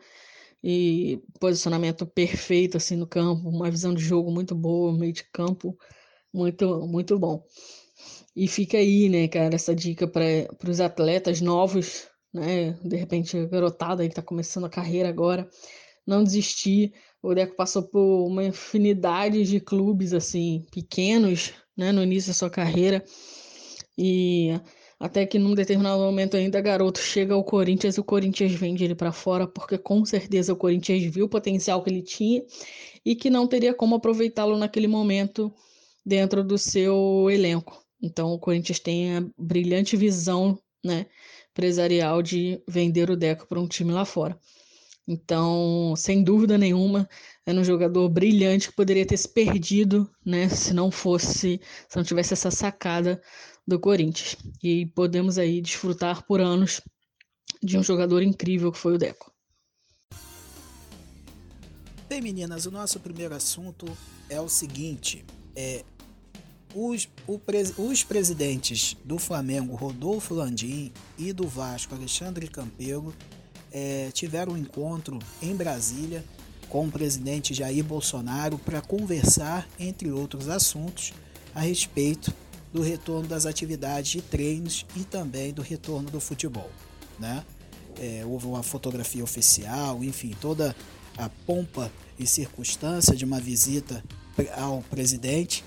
e 0.62 1.20
posicionamento 1.40 2.06
perfeito 2.06 2.76
assim 2.78 2.96
no 2.96 3.06
campo, 3.06 3.48
uma 3.48 3.70
visão 3.70 3.94
de 3.94 4.02
jogo 4.02 4.30
muito 4.32 4.54
boa, 4.54 4.92
meio 4.96 5.12
de 5.12 5.24
campo 5.32 5.78
muito, 6.32 6.86
muito 6.88 7.18
bom. 7.18 7.44
E 8.36 8.46
fica 8.46 8.76
aí, 8.76 9.08
né, 9.08 9.26
cara, 9.28 9.54
essa 9.54 9.74
dica 9.74 10.06
para 10.06 10.70
os 10.70 10.78
atletas 10.78 11.40
novos, 11.40 12.06
né? 12.34 12.72
De 12.84 12.94
repente, 12.94 13.46
garotada 13.46 14.02
aí 14.02 14.10
que 14.10 14.14
tá 14.14 14.22
começando 14.22 14.66
a 14.66 14.70
carreira 14.70 15.08
agora, 15.08 15.48
não 16.06 16.22
desistir. 16.22 16.92
O 17.22 17.34
Deco 17.34 17.56
passou 17.56 17.82
por 17.84 18.26
uma 18.26 18.44
infinidade 18.44 19.42
de 19.44 19.58
clubes, 19.58 20.12
assim, 20.12 20.66
pequenos, 20.70 21.54
né, 21.74 21.92
no 21.92 22.02
início 22.02 22.28
da 22.30 22.34
sua 22.34 22.50
carreira. 22.50 23.02
E 23.96 24.50
até 25.00 25.24
que 25.26 25.38
num 25.38 25.54
determinado 25.54 26.00
momento 26.02 26.36
ainda 26.36 26.60
garoto 26.60 27.00
chega 27.00 27.34
ao 27.34 27.44
Corinthians 27.44 27.96
e 27.96 28.00
o 28.00 28.04
Corinthians 28.04 28.52
vende 28.52 28.84
ele 28.84 28.94
para 28.94 29.12
fora 29.12 29.46
porque 29.46 29.78
com 29.78 30.04
certeza 30.04 30.52
o 30.52 30.56
Corinthians 30.56 31.02
viu 31.04 31.26
o 31.26 31.28
potencial 31.28 31.82
que 31.82 31.90
ele 31.90 32.02
tinha 32.02 32.42
e 33.04 33.14
que 33.14 33.30
não 33.30 33.46
teria 33.46 33.74
como 33.74 33.96
aproveitá-lo 33.96 34.58
naquele 34.58 34.88
momento 34.88 35.52
dentro 36.04 36.44
do 36.44 36.58
seu 36.58 37.28
elenco. 37.30 37.85
Então 38.00 38.32
o 38.32 38.38
Corinthians 38.38 38.78
tem 38.78 39.16
a 39.16 39.24
brilhante 39.38 39.96
visão, 39.96 40.58
né, 40.84 41.06
empresarial 41.50 42.22
de 42.22 42.62
vender 42.68 43.10
o 43.10 43.16
Deco 43.16 43.46
para 43.46 43.60
um 43.60 43.66
time 43.66 43.92
lá 43.92 44.04
fora. 44.04 44.38
Então, 45.08 45.94
sem 45.96 46.22
dúvida 46.22 46.58
nenhuma, 46.58 47.08
era 47.46 47.58
um 47.58 47.64
jogador 47.64 48.08
brilhante 48.08 48.68
que 48.68 48.74
poderia 48.74 49.06
ter 49.06 49.16
se 49.16 49.28
perdido, 49.28 50.10
né, 50.24 50.48
se 50.48 50.74
não 50.74 50.90
fosse, 50.90 51.60
se 51.88 51.96
não 51.96 52.02
tivesse 52.02 52.32
essa 52.32 52.50
sacada 52.50 53.22
do 53.66 53.78
Corinthians. 53.78 54.36
E 54.62 54.86
podemos 54.86 55.38
aí 55.38 55.60
desfrutar 55.60 56.26
por 56.26 56.40
anos 56.40 56.80
de 57.62 57.78
um 57.78 57.84
jogador 57.84 58.20
incrível 58.20 58.72
que 58.72 58.78
foi 58.78 58.94
o 58.94 58.98
Deco. 58.98 59.32
Bem, 62.08 62.20
meninas, 62.20 62.66
o 62.66 62.70
nosso 62.70 62.98
primeiro 62.98 63.34
assunto 63.34 63.86
é 64.28 64.40
o 64.40 64.48
seguinte: 64.48 65.24
é, 65.54 65.84
os, 66.76 67.08
os 67.78 68.04
presidentes 68.04 68.98
do 69.02 69.18
Flamengo, 69.18 69.74
Rodolfo 69.74 70.34
Landim, 70.34 70.92
e 71.16 71.32
do 71.32 71.48
Vasco, 71.48 71.94
Alexandre 71.94 72.48
Campelo, 72.48 73.14
é, 73.72 74.10
tiveram 74.12 74.52
um 74.52 74.58
encontro 74.58 75.18
em 75.40 75.56
Brasília 75.56 76.22
com 76.68 76.86
o 76.86 76.90
presidente 76.90 77.54
Jair 77.54 77.82
Bolsonaro 77.82 78.58
para 78.58 78.82
conversar, 78.82 79.66
entre 79.78 80.10
outros 80.10 80.50
assuntos, 80.50 81.14
a 81.54 81.60
respeito 81.60 82.30
do 82.74 82.82
retorno 82.82 83.26
das 83.26 83.46
atividades 83.46 84.10
de 84.10 84.20
treinos 84.20 84.84
e 84.94 85.00
também 85.00 85.54
do 85.54 85.62
retorno 85.62 86.10
do 86.10 86.20
futebol. 86.20 86.70
Né? 87.18 87.42
É, 87.98 88.22
houve 88.26 88.46
uma 88.46 88.62
fotografia 88.62 89.24
oficial, 89.24 90.04
enfim, 90.04 90.36
toda 90.38 90.76
a 91.16 91.30
pompa 91.46 91.90
e 92.18 92.26
circunstância 92.26 93.16
de 93.16 93.24
uma 93.24 93.40
visita 93.40 94.04
ao 94.54 94.82
presidente 94.82 95.64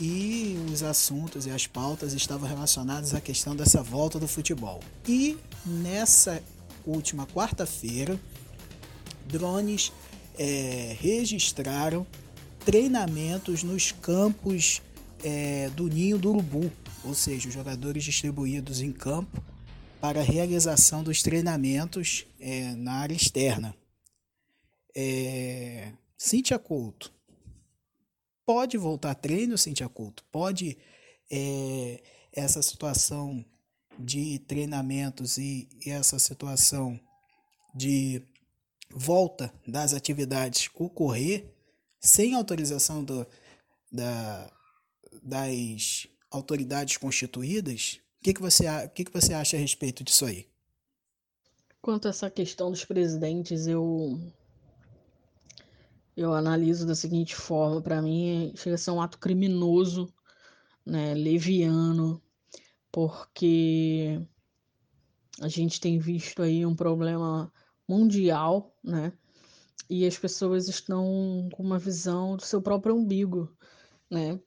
e 0.00 0.56
os 0.72 0.82
assuntos 0.82 1.46
e 1.46 1.50
as 1.50 1.66
pautas 1.66 2.12
estavam 2.12 2.48
relacionados 2.48 3.14
à 3.14 3.20
questão 3.20 3.54
dessa 3.54 3.82
volta 3.82 4.18
do 4.18 4.26
futebol. 4.26 4.80
E 5.06 5.38
nessa 5.64 6.42
última 6.86 7.26
quarta-feira, 7.26 8.18
drones 9.26 9.92
é, 10.38 10.96
registraram 10.98 12.06
treinamentos 12.64 13.62
nos 13.62 13.92
campos 13.92 14.82
é, 15.22 15.70
do 15.70 15.88
Ninho 15.88 16.18
do 16.18 16.30
Urubu, 16.30 16.70
ou 17.04 17.14
seja, 17.14 17.48
os 17.48 17.54
jogadores 17.54 18.04
distribuídos 18.04 18.80
em 18.80 18.92
campo 18.92 19.42
para 20.00 20.20
a 20.20 20.24
realização 20.24 21.02
dos 21.02 21.22
treinamentos 21.22 22.26
é, 22.40 22.74
na 22.74 22.94
área 22.94 23.14
externa. 23.14 23.74
É, 24.94 25.92
Cíntia 26.16 26.58
Couto, 26.58 27.12
pode 28.44 28.76
voltar 28.76 29.14
treino, 29.14 29.58
Cintia 29.58 29.88
Couto? 29.88 30.24
Pode 30.30 30.78
é, 31.30 32.02
essa 32.32 32.62
situação 32.62 33.44
de 33.98 34.38
treinamentos 34.40 35.38
e, 35.38 35.68
e 35.84 35.90
essa 35.90 36.18
situação 36.18 36.98
de 37.74 38.22
volta 38.90 39.52
das 39.66 39.94
atividades 39.94 40.68
ocorrer 40.74 41.46
sem 42.00 42.34
autorização 42.34 43.04
do, 43.04 43.26
da, 43.90 44.52
das 45.22 46.08
autoridades 46.30 46.96
constituídas? 46.96 48.00
O 48.20 48.24
que, 48.24 48.34
que, 48.34 48.40
você, 48.40 48.64
que, 48.94 49.04
que 49.04 49.12
você 49.12 49.34
acha 49.34 49.56
a 49.56 49.60
respeito 49.60 50.04
disso 50.04 50.24
aí? 50.24 50.46
Quanto 51.80 52.06
a 52.06 52.10
essa 52.10 52.30
questão 52.30 52.70
dos 52.70 52.84
presidentes, 52.84 53.66
eu 53.66 54.20
eu 56.16 56.32
analiso 56.34 56.86
da 56.86 56.94
seguinte 56.94 57.34
forma: 57.36 57.80
para 57.82 58.02
mim, 58.02 58.52
chega 58.56 58.76
a 58.76 58.78
ser 58.78 58.90
um 58.90 59.00
ato 59.02 59.18
criminoso, 59.18 60.12
né, 60.84 61.14
leviano, 61.14 62.22
porque 62.90 64.20
a 65.40 65.48
gente 65.48 65.80
tem 65.80 65.98
visto 65.98 66.42
aí 66.42 66.64
um 66.66 66.74
problema 66.74 67.52
mundial, 67.88 68.74
né? 68.82 69.12
E 69.88 70.06
as 70.06 70.16
pessoas 70.18 70.68
estão 70.68 71.48
com 71.52 71.62
uma 71.62 71.78
visão 71.78 72.36
do 72.36 72.42
seu 72.42 72.62
próprio 72.62 72.94
umbigo. 72.94 73.54
né? 74.10 74.40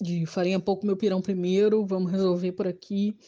De 0.00 0.26
farinha 0.26 0.60
pouco 0.60 0.86
meu 0.86 0.96
pirão 0.96 1.20
primeiro, 1.22 1.86
vamos 1.86 2.10
resolver 2.12 2.52
por 2.52 2.66
aqui. 2.66 3.18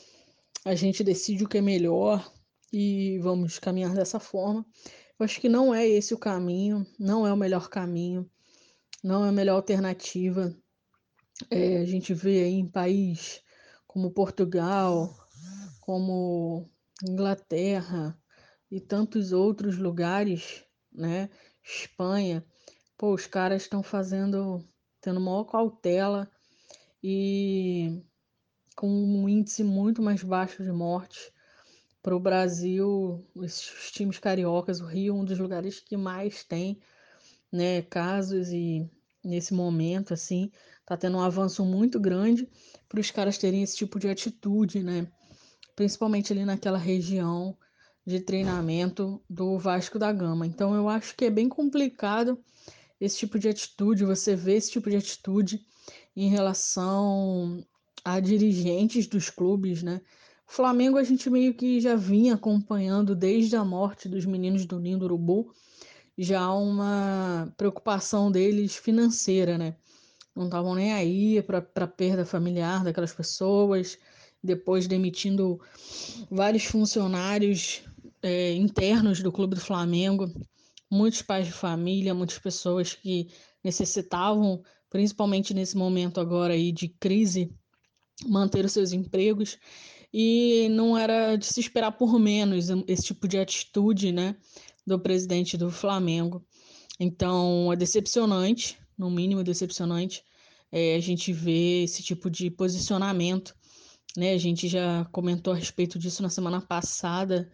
A 0.65 0.75
gente 0.75 1.05
decide 1.05 1.45
o 1.45 1.49
que 1.49 1.59
é 1.59 1.63
melhor 1.63 2.33
e 2.73 3.19
vamos 3.19 3.59
caminhar 3.59 3.95
dessa 3.95 4.19
forma. 4.21 4.65
Eu 5.23 5.25
acho 5.25 5.41
que 5.41 5.49
não 5.49 5.73
é 5.73 5.87
esse 5.87 6.13
o 6.13 6.19
caminho, 6.19 6.85
não 6.99 7.25
é 7.25 7.33
o 7.33 7.37
melhor 7.37 7.69
caminho, 7.69 8.29
não 9.05 9.25
é 9.25 9.29
a 9.29 9.33
melhor 9.33 9.55
alternativa. 9.55 10.53
É, 11.49 11.77
a 11.77 11.85
gente 11.85 12.13
vê 12.13 12.49
em 12.49 12.67
país 12.67 13.41
como 13.87 14.11
Portugal, 14.11 15.17
como 15.81 16.69
Inglaterra 17.09 18.21
e 18.69 18.81
tantos 18.81 19.33
outros 19.33 19.79
lugares, 19.79 20.65
né? 20.91 21.31
Espanha, 21.65 22.45
pô, 22.99 23.15
os 23.15 23.25
caras 23.25 23.63
estão 23.63 23.81
fazendo, 23.81 24.69
tendo 25.01 25.21
maior 25.21 25.45
cautela 25.45 26.29
e 27.01 28.03
com 28.75 28.89
um 28.89 29.29
índice 29.29 29.63
muito 29.63 30.03
mais 30.03 30.25
baixo 30.25 30.65
de 30.65 30.73
mortes. 30.73 31.31
Para 32.03 32.17
o 32.17 32.21
Brasil, 32.21 33.25
os 33.35 33.61
times 33.93 34.19
cariocas, 34.19 34.81
o 34.81 34.87
Rio, 34.87 35.15
é 35.15 35.19
um 35.21 35.25
dos 35.25 35.39
lugares 35.39 35.81
que 35.81 35.97
mais 35.97 36.43
tem 36.43 36.81
né, 37.51 37.83
casos 37.83 38.49
e 38.49 38.91
nesse 39.25 39.55
momento, 39.55 40.13
assim, 40.13 40.51
tá 40.85 40.97
tendo 40.97 41.17
um 41.17 41.23
avanço 41.23 41.65
muito 41.65 42.01
grande 42.01 42.49
para 42.89 43.01
os 43.01 43.11
caras 43.11 43.39
terem 43.39 43.63
esse 43.63 43.77
tipo 43.77 44.01
de 44.01 44.09
atitude, 44.09 44.83
né? 44.83 45.07
Principalmente 45.77 46.33
ali 46.33 46.45
naquela 46.45 46.79
região 46.79 47.57
de 48.05 48.21
treinamento 48.21 49.23
do 49.31 49.59
Vasco 49.59 49.99
da 49.99 50.13
Gama. 50.13 50.47
Então 50.47 50.75
eu 50.75 50.89
acho 50.89 51.15
que 51.15 51.25
é 51.25 51.31
bem 51.31 51.49
complicado 51.49 52.43
esse 53.01 53.19
tipo 53.19 53.39
de 53.39 53.49
atitude, 53.49 54.05
você 54.05 54.35
vê 54.35 54.55
esse 54.55 54.71
tipo 54.71 54.91
de 54.91 54.97
atitude 54.97 55.65
em 56.15 56.29
relação 56.29 57.65
a 58.05 58.21
dirigentes 58.21 59.07
dos 59.07 59.31
clubes, 59.31 59.83
né? 59.83 60.01
O 60.47 60.53
Flamengo 60.53 60.99
a 60.99 61.05
gente 61.05 61.31
meio 61.31 61.55
que 61.55 61.81
já 61.81 61.95
vinha 61.95 62.35
acompanhando 62.35 63.15
desde 63.15 63.57
a 63.57 63.65
morte 63.65 64.09
dos 64.09 64.25
meninos 64.27 64.67
do 64.67 64.79
Ninho 64.79 64.99
do 64.99 65.05
Urubu, 65.07 65.53
já 66.17 66.53
uma 66.53 67.53
preocupação 67.57 68.31
deles 68.31 68.77
financeira, 68.77 69.57
né? 69.57 69.77
Não 70.35 70.45
estavam 70.45 70.75
nem 70.75 70.93
aí 70.93 71.43
para 71.43 71.59
a 71.59 71.87
perda 71.87 72.25
familiar 72.25 72.85
daquelas 72.85 73.13
pessoas, 73.13 73.99
depois 74.43 74.87
demitindo 74.87 75.61
vários 76.31 76.65
funcionários 76.65 77.83
é, 78.23 78.53
internos 78.53 79.23
do 79.23 79.33
Clube 79.33 79.55
do 79.55 79.61
Flamengo, 79.61 80.31
muitos 80.91 81.23
pais 81.23 81.47
de 81.47 81.53
família, 81.53 82.15
muitas 82.15 82.39
pessoas 82.39 82.95
que 82.95 83.29
necessitavam, 83.63 84.63
principalmente 84.91 85.55
nesse 85.55 85.77
momento 85.77 86.21
agora 86.21 86.55
aí 86.55 86.73
de 86.73 86.89
crise, 86.89 87.51
manter 88.27 88.65
os 88.65 88.73
seus 88.73 88.93
empregos 88.93 89.59
e 90.13 90.69
não 90.71 90.97
era 90.97 91.37
de 91.37 91.47
se 91.47 91.61
esperar 91.61 91.93
por 91.93 92.19
menos 92.19 92.69
esse 92.87 93.05
tipo 93.05 93.27
de 93.27 93.39
atitude, 93.39 94.13
né, 94.13 94.37
do 94.87 94.99
presidente 94.99 95.57
do 95.57 95.71
Flamengo. 95.71 96.45
Então 97.01 97.73
é 97.73 97.77
decepcionante, 97.77 98.79
no 98.99 99.11
mínimo 99.11 99.43
decepcionante, 99.43 100.23
é, 100.71 100.95
a 100.97 101.01
gente 101.01 101.33
ver 101.33 101.85
esse 101.85 102.03
tipo 102.03 102.31
de 102.31 102.51
posicionamento, 102.51 103.55
né? 104.17 104.33
A 104.33 104.39
gente 104.39 104.69
já 104.69 105.05
comentou 105.07 105.53
a 105.53 105.57
respeito 105.57 105.99
disso 105.99 106.23
na 106.23 106.31
semana 106.31 106.61
passada 106.61 107.51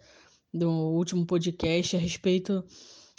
do 0.52 0.70
último 0.70 1.26
podcast 1.26 1.96
a 1.96 1.98
respeito 1.98 2.64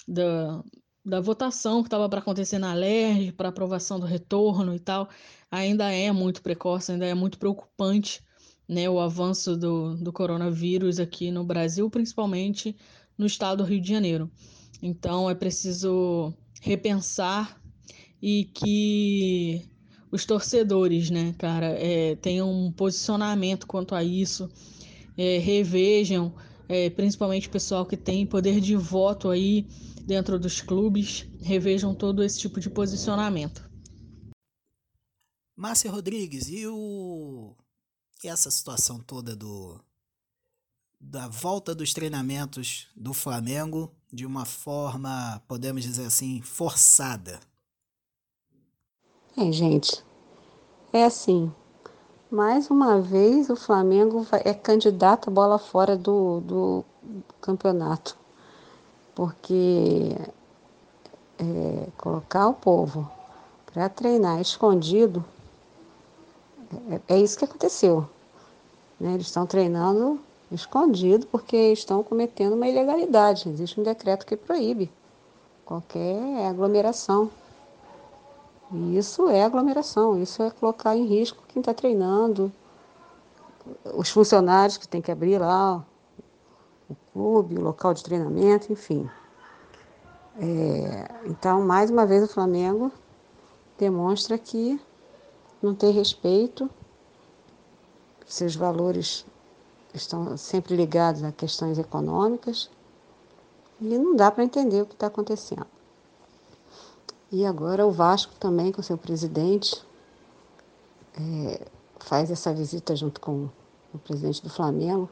da, 0.08 0.64
da 1.06 1.22
votação 1.22 1.82
que 1.82 1.88
estava 1.88 2.10
para 2.10 2.20
acontecer 2.20 2.60
na 2.60 2.74
LERJ, 2.74 3.32
para 3.34 3.50
aprovação 3.50 4.00
do 4.00 4.06
retorno 4.06 4.76
e 4.76 4.80
tal, 4.80 5.10
ainda 5.50 5.92
é 5.92 6.12
muito 6.12 6.42
precoce, 6.42 6.92
ainda 6.92 7.06
é 7.06 7.14
muito 7.14 7.38
preocupante 7.38 8.22
né, 8.70 8.88
o 8.88 9.00
avanço 9.00 9.58
do, 9.58 9.96
do 9.96 10.14
coronavírus 10.14 11.00
aqui 11.00 11.32
no 11.32 11.44
Brasil, 11.44 11.90
principalmente 11.90 12.76
no 13.18 13.26
estado 13.26 13.64
do 13.64 13.68
Rio 13.68 13.82
de 13.82 13.90
Janeiro. 13.90 14.30
Então 14.80 15.28
é 15.28 15.34
preciso 15.34 16.32
repensar 16.62 17.60
e 18.22 18.46
que 18.46 19.68
os 20.12 20.24
torcedores, 20.24 21.10
né, 21.10 21.34
cara, 21.40 21.68
é, 21.68 22.16
tenham 22.18 22.52
um 22.52 22.72
posicionamento 22.72 23.66
quanto 23.66 23.96
a 23.96 24.04
isso, 24.04 24.48
é, 25.18 25.40
revejam 25.40 26.34
é, 26.70 26.88
principalmente 26.92 27.48
o 27.48 27.52
pessoal 27.52 27.84
que 27.84 27.98
tem 27.98 28.28
poder 28.28 28.62
de 28.62 28.76
voto 28.76 29.30
aí 29.30 29.66
dentro 30.06 30.40
dos 30.40 30.62
clubes, 30.62 31.28
revejam 31.42 31.96
todo 31.96 32.24
esse 32.24 32.40
tipo 32.40 32.60
de 32.60 32.70
posicionamento. 32.70 33.68
Márcia 35.58 35.92
Rodrigues, 35.92 36.48
e, 36.50 36.68
o... 36.68 37.56
e 38.24 38.28
essa 38.28 38.52
situação 38.52 39.00
toda 39.00 39.36
do 39.36 39.80
da 41.02 41.30
volta 41.30 41.74
dos 41.74 41.94
treinamentos 41.94 42.88
do 42.94 43.14
Flamengo 43.14 43.90
de 44.12 44.26
uma 44.26 44.44
forma, 44.44 45.42
podemos 45.48 45.84
dizer 45.84 46.06
assim, 46.06 46.42
forçada? 46.42 47.40
É, 49.38 49.50
gente, 49.50 50.04
é 50.92 51.06
assim, 51.06 51.50
mais 52.30 52.70
uma 52.70 53.00
vez, 53.00 53.50
o 53.50 53.56
Flamengo 53.56 54.28
é 54.44 54.54
candidato 54.54 55.30
a 55.30 55.34
bola 55.34 55.58
fora 55.58 55.96
do, 55.96 56.42
do 56.42 56.86
campeonato, 57.40 58.18
porque 59.16 60.18
é, 61.38 61.90
colocar 61.96 62.50
o 62.50 62.54
povo 62.54 63.10
para 63.72 63.88
treinar 63.88 64.42
escondido 64.42 65.24
é, 66.90 67.16
é, 67.16 67.20
isso 67.20 67.38
que 67.38 67.46
aconteceu. 67.46 68.08
Né? 69.00 69.14
Eles 69.14 69.28
estão 69.28 69.46
treinando 69.46 70.20
escondido 70.52 71.28
porque 71.28 71.58
estão 71.72 72.04
cometendo 72.04 72.54
uma 72.54 72.68
ilegalidade. 72.68 73.50
Existe 73.50 73.80
um 73.80 73.84
decreto 73.84 74.26
que 74.26 74.36
proíbe 74.36 74.92
qualquer 75.66 76.48
aglomeração. 76.48 77.30
E 78.72 78.98
isso 78.98 79.28
é 79.30 79.44
aglomeração, 79.44 80.22
isso 80.22 80.44
é 80.44 80.52
colocar 80.52 80.96
em 80.96 81.06
risco 81.06 81.44
quem 81.48 81.60
está 81.60 81.74
treinando, 81.74 82.52
os 83.96 84.10
funcionários 84.10 84.78
que 84.78 84.88
tem 84.88 85.02
que 85.02 85.12
abrir 85.12 85.40
lá 85.40 85.84
o 86.88 86.96
clube, 87.12 87.58
o 87.58 87.62
local 87.62 87.94
de 87.94 88.04
treinamento, 88.04 88.72
enfim. 88.72 89.10
É, 90.40 91.10
então, 91.26 91.62
mais 91.62 91.90
uma 91.90 92.06
vez, 92.06 92.24
o 92.24 92.28
Flamengo 92.28 92.92
demonstra 93.78 94.38
que 94.38 94.80
não 95.62 95.76
tem 95.76 95.92
respeito, 95.92 96.70
seus 98.26 98.56
valores 98.56 99.26
estão 99.94 100.38
sempre 100.38 100.76
ligados 100.76 101.24
a 101.24 101.32
questões 101.32 101.78
econômicas 101.78 102.70
e 103.82 103.98
não 103.98 104.16
dá 104.16 104.30
para 104.30 104.44
entender 104.44 104.82
o 104.82 104.86
que 104.86 104.94
está 104.94 105.08
acontecendo. 105.08 105.66
E 107.32 107.46
agora 107.46 107.86
o 107.86 107.92
Vasco 107.92 108.34
também, 108.40 108.72
com 108.72 108.82
seu 108.82 108.98
presidente, 108.98 109.84
é, 111.16 111.68
faz 112.00 112.32
essa 112.32 112.54
visita 112.54 112.96
junto 112.96 113.20
com 113.22 113.50
o 113.94 114.00
presidente 114.00 114.42
do 114.42 114.50
Flamengo 114.50 115.10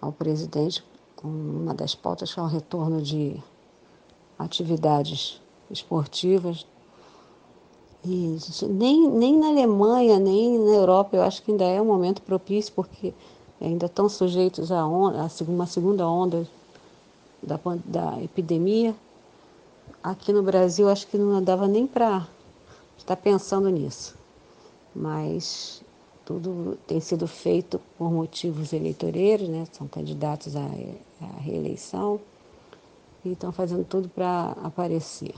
ao 0.00 0.12
presidente, 0.12 0.84
com 1.16 1.28
uma 1.28 1.74
das 1.74 1.94
pautas 1.94 2.34
que 2.34 2.40
é 2.40 2.42
o 2.42 2.46
retorno 2.46 3.00
de 3.00 3.42
atividades 4.38 5.40
esportivas. 5.70 6.66
E 8.04 8.36
nem, 8.68 9.08
nem 9.08 9.38
na 9.38 9.48
Alemanha, 9.48 10.18
nem 10.18 10.58
na 10.58 10.72
Europa, 10.72 11.16
eu 11.16 11.22
acho 11.22 11.42
que 11.42 11.52
ainda 11.52 11.64
é 11.64 11.80
um 11.80 11.84
momento 11.84 12.20
propício, 12.22 12.72
porque 12.74 13.14
ainda 13.60 13.86
estão 13.86 14.08
sujeitos 14.08 14.72
a, 14.72 14.84
onda, 14.84 15.22
a 15.22 15.44
uma 15.44 15.66
segunda 15.66 16.06
onda 16.08 16.46
da, 17.40 17.60
da 17.84 18.22
epidemia. 18.22 18.94
Aqui 20.02 20.32
no 20.32 20.42
Brasil, 20.42 20.88
acho 20.88 21.06
que 21.06 21.16
não 21.16 21.42
dava 21.42 21.68
nem 21.68 21.86
para 21.86 22.26
estar 22.98 23.16
pensando 23.16 23.68
nisso. 23.68 24.16
Mas 24.94 25.80
tudo 26.24 26.76
tem 26.86 26.98
sido 26.98 27.28
feito 27.28 27.80
por 27.96 28.10
motivos 28.10 28.72
eleitoreiros, 28.72 29.48
né? 29.48 29.66
são 29.72 29.86
candidatos 29.86 30.56
à, 30.56 30.64
à 31.20 31.40
reeleição 31.40 32.20
e 33.24 33.30
estão 33.32 33.52
fazendo 33.52 33.84
tudo 33.84 34.08
para 34.08 34.56
aparecer. 34.62 35.34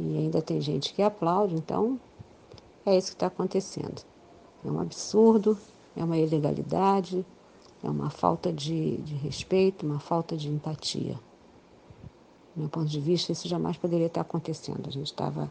E 0.00 0.16
ainda 0.16 0.40
tem 0.40 0.62
gente 0.62 0.94
que 0.94 1.02
aplaude, 1.02 1.54
então 1.54 2.00
é 2.86 2.96
isso 2.96 3.08
que 3.08 3.16
está 3.16 3.26
acontecendo. 3.26 4.02
É 4.64 4.70
um 4.70 4.80
absurdo, 4.80 5.58
é 5.94 6.02
uma 6.02 6.16
ilegalidade, 6.16 7.24
é 7.84 7.90
uma 7.90 8.08
falta 8.08 8.50
de, 8.50 8.96
de 8.98 9.14
respeito, 9.14 9.84
uma 9.84 10.00
falta 10.00 10.38
de 10.38 10.48
empatia. 10.48 11.14
Do 12.54 12.62
meu 12.62 12.68
ponto 12.70 12.86
de 12.86 12.98
vista, 12.98 13.30
isso 13.30 13.46
jamais 13.46 13.76
poderia 13.76 14.06
estar 14.06 14.22
acontecendo. 14.22 14.88
A 14.88 14.90
gente 14.90 15.06
estava 15.06 15.50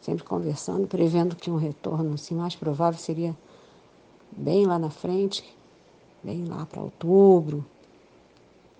sempre 0.00 0.24
conversando, 0.24 0.86
prevendo 0.86 1.36
que 1.36 1.50
um 1.50 1.56
retorno 1.56 2.14
assim, 2.14 2.34
mais 2.34 2.56
provável 2.56 2.98
seria 2.98 3.36
bem 4.32 4.66
lá 4.66 4.78
na 4.78 4.88
frente, 4.88 5.44
bem 6.22 6.46
lá 6.46 6.64
para 6.64 6.80
outubro, 6.80 7.64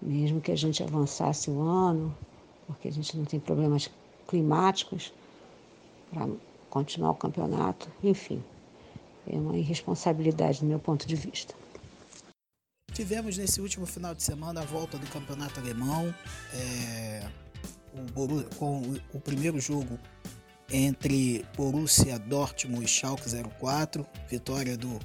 mesmo 0.00 0.40
que 0.40 0.50
a 0.50 0.56
gente 0.56 0.82
avançasse 0.82 1.50
o 1.50 1.60
ano, 1.60 2.16
porque 2.66 2.88
a 2.88 2.92
gente 2.92 3.16
não 3.18 3.26
tem 3.26 3.38
problemas 3.38 3.90
climáticos 4.30 5.12
para 6.12 6.28
continuar 6.70 7.10
o 7.10 7.14
campeonato, 7.16 7.90
enfim. 8.02 8.42
É 9.26 9.36
uma 9.36 9.56
irresponsabilidade 9.58 10.60
do 10.60 10.66
meu 10.66 10.78
ponto 10.78 11.06
de 11.06 11.16
vista. 11.16 11.54
Tivemos 12.92 13.36
nesse 13.36 13.60
último 13.60 13.86
final 13.86 14.14
de 14.14 14.22
semana 14.22 14.62
a 14.62 14.64
volta 14.64 14.96
do 14.96 15.06
campeonato 15.08 15.58
alemão, 15.58 16.14
é, 16.54 17.28
o, 18.14 18.54
com 18.54 18.82
o 19.12 19.20
primeiro 19.20 19.60
jogo 19.60 19.98
entre 20.70 21.44
Borussia 21.56 22.18
Dortmund 22.18 22.84
e 22.84 22.88
Schalke 22.88 23.24
04, 23.60 24.06
vitória 24.28 24.76
do, 24.76 24.98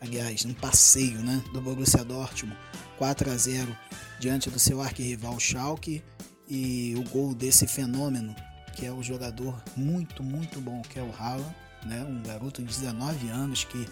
aliás, 0.00 0.44
um 0.44 0.54
passeio, 0.54 1.18
né, 1.20 1.42
do 1.52 1.60
Borussia 1.60 2.04
Dortmund 2.04 2.56
4 2.96 3.30
a 3.30 3.36
0 3.36 3.76
diante 4.20 4.50
do 4.50 4.58
seu 4.58 4.80
arquirrival 4.80 5.38
Schalke 5.40 6.02
e 6.48 6.94
o 6.96 7.02
gol 7.10 7.34
desse 7.34 7.66
fenômeno 7.66 8.34
que 8.74 8.84
é 8.84 8.92
o 8.92 9.02
jogador 9.02 9.62
muito, 9.76 10.22
muito 10.22 10.60
bom, 10.60 10.82
que 10.82 10.98
é 10.98 11.02
o 11.02 11.12
Haaland, 11.16 11.54
né, 11.86 12.04
um 12.08 12.22
garoto 12.22 12.62
de 12.62 12.68
19 12.68 13.28
anos 13.28 13.64
que 13.64 13.88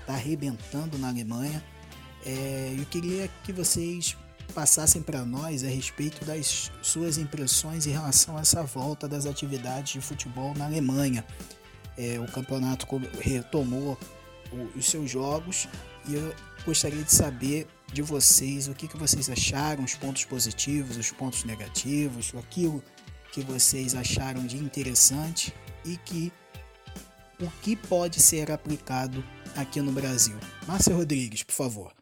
está 0.00 0.14
arrebentando 0.14 0.98
na 0.98 1.08
Alemanha. 1.08 1.62
É, 2.24 2.74
eu 2.76 2.84
queria 2.86 3.28
que 3.44 3.52
vocês 3.52 4.16
passassem 4.54 5.02
para 5.02 5.24
nós 5.24 5.62
a 5.62 5.68
respeito 5.68 6.24
das 6.24 6.70
suas 6.82 7.18
impressões 7.18 7.86
em 7.86 7.90
relação 7.90 8.36
a 8.36 8.40
essa 8.40 8.62
volta 8.62 9.06
das 9.06 9.26
atividades 9.26 9.92
de 9.92 10.00
futebol 10.00 10.54
na 10.56 10.64
Alemanha. 10.64 11.24
É, 11.96 12.18
o 12.18 12.26
campeonato 12.26 12.86
retomou 13.20 13.98
os 14.74 14.86
seus 14.86 15.10
jogos 15.10 15.68
e 16.08 16.14
eu 16.14 16.34
gostaria 16.64 17.04
de 17.04 17.12
saber 17.12 17.68
de 17.92 18.00
vocês 18.00 18.66
o 18.66 18.74
que, 18.74 18.88
que 18.88 18.96
vocês 18.96 19.28
acharam, 19.28 19.84
os 19.84 19.94
pontos 19.94 20.24
positivos, 20.24 20.96
os 20.96 21.10
pontos 21.10 21.44
negativos, 21.44 22.32
aquilo 22.34 22.82
que 23.30 23.42
vocês 23.42 23.94
acharam 23.94 24.46
de 24.46 24.56
interessante 24.56 25.54
e 25.84 25.96
que 25.98 26.32
o 27.40 27.48
que 27.62 27.76
pode 27.76 28.20
ser 28.20 28.50
aplicado 28.50 29.22
aqui 29.54 29.80
no 29.80 29.92
Brasil. 29.92 30.36
Márcia 30.66 30.94
Rodrigues, 30.94 31.42
por 31.42 31.52
favor. 31.52 31.92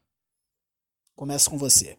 Começa 1.16 1.51
com 1.51 1.59
você. 1.59 1.99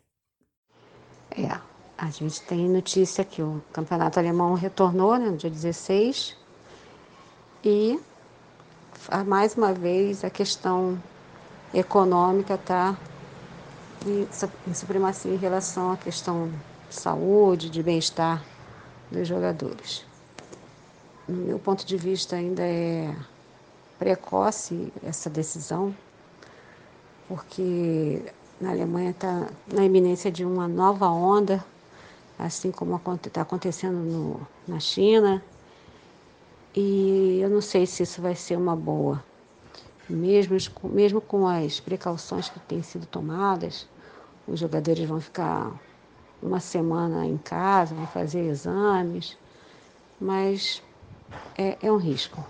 É, 1.31 1.59
a 1.97 2.09
gente 2.09 2.41
tem 2.43 2.69
notícia 2.69 3.23
que 3.25 3.41
o 3.41 3.61
campeonato 3.73 4.17
alemão 4.17 4.53
retornou 4.53 5.17
né, 5.17 5.29
no 5.29 5.37
dia 5.37 5.49
16 5.49 6.37
e 7.65 7.99
mais 9.25 9.55
uma 9.55 9.73
vez 9.73 10.23
a 10.23 10.29
questão 10.29 11.01
econômica 11.73 12.59
em, 14.05 14.27
em 14.67 14.73
supremacia 14.73 15.31
em 15.31 15.37
relação 15.37 15.91
à 15.91 15.97
questão 15.97 16.49
de 16.89 16.95
saúde, 16.95 17.69
de 17.69 17.83
bem-estar 17.83 18.43
dos 19.11 19.27
jogadores. 19.27 20.05
No 21.27 21.35
meu 21.35 21.59
ponto 21.59 21.85
de 21.85 21.97
vista, 21.97 22.35
ainda 22.35 22.63
é 22.63 23.13
precoce 23.99 24.93
essa 25.03 25.29
decisão, 25.29 25.93
porque 27.27 28.21
na 28.61 28.71
Alemanha 28.71 29.11
está 29.11 29.49
na 29.71 29.83
iminência 29.83 30.31
de 30.31 30.45
uma 30.45 30.67
nova 30.67 31.09
onda, 31.09 31.63
assim 32.39 32.71
como 32.71 32.99
está 33.23 33.41
acontecendo 33.41 33.97
no, 33.97 34.47
na 34.67 34.79
China. 34.79 35.43
E 36.75 37.39
eu 37.41 37.49
não 37.49 37.61
sei 37.61 37.85
se 37.85 38.03
isso 38.03 38.21
vai 38.21 38.35
ser 38.35 38.55
uma 38.55 38.75
boa. 38.75 39.23
Mesmo, 40.09 40.55
mesmo 40.85 41.19
com 41.19 41.45
as 41.45 41.79
precauções 41.81 42.47
que 42.47 42.59
têm 42.61 42.81
sido 42.81 43.05
tomadas, 43.05 43.85
os 44.47 44.59
jogadores 44.59 45.07
vão 45.07 45.19
ficar 45.19 45.71
uma 46.41 46.61
semana 46.61 47.25
em 47.25 47.37
casa, 47.37 47.93
vão 47.93 48.07
fazer 48.07 48.47
exames, 48.47 49.37
mas 50.19 50.81
é, 51.57 51.77
é 51.81 51.91
um 51.91 51.97
risco. 51.97 52.43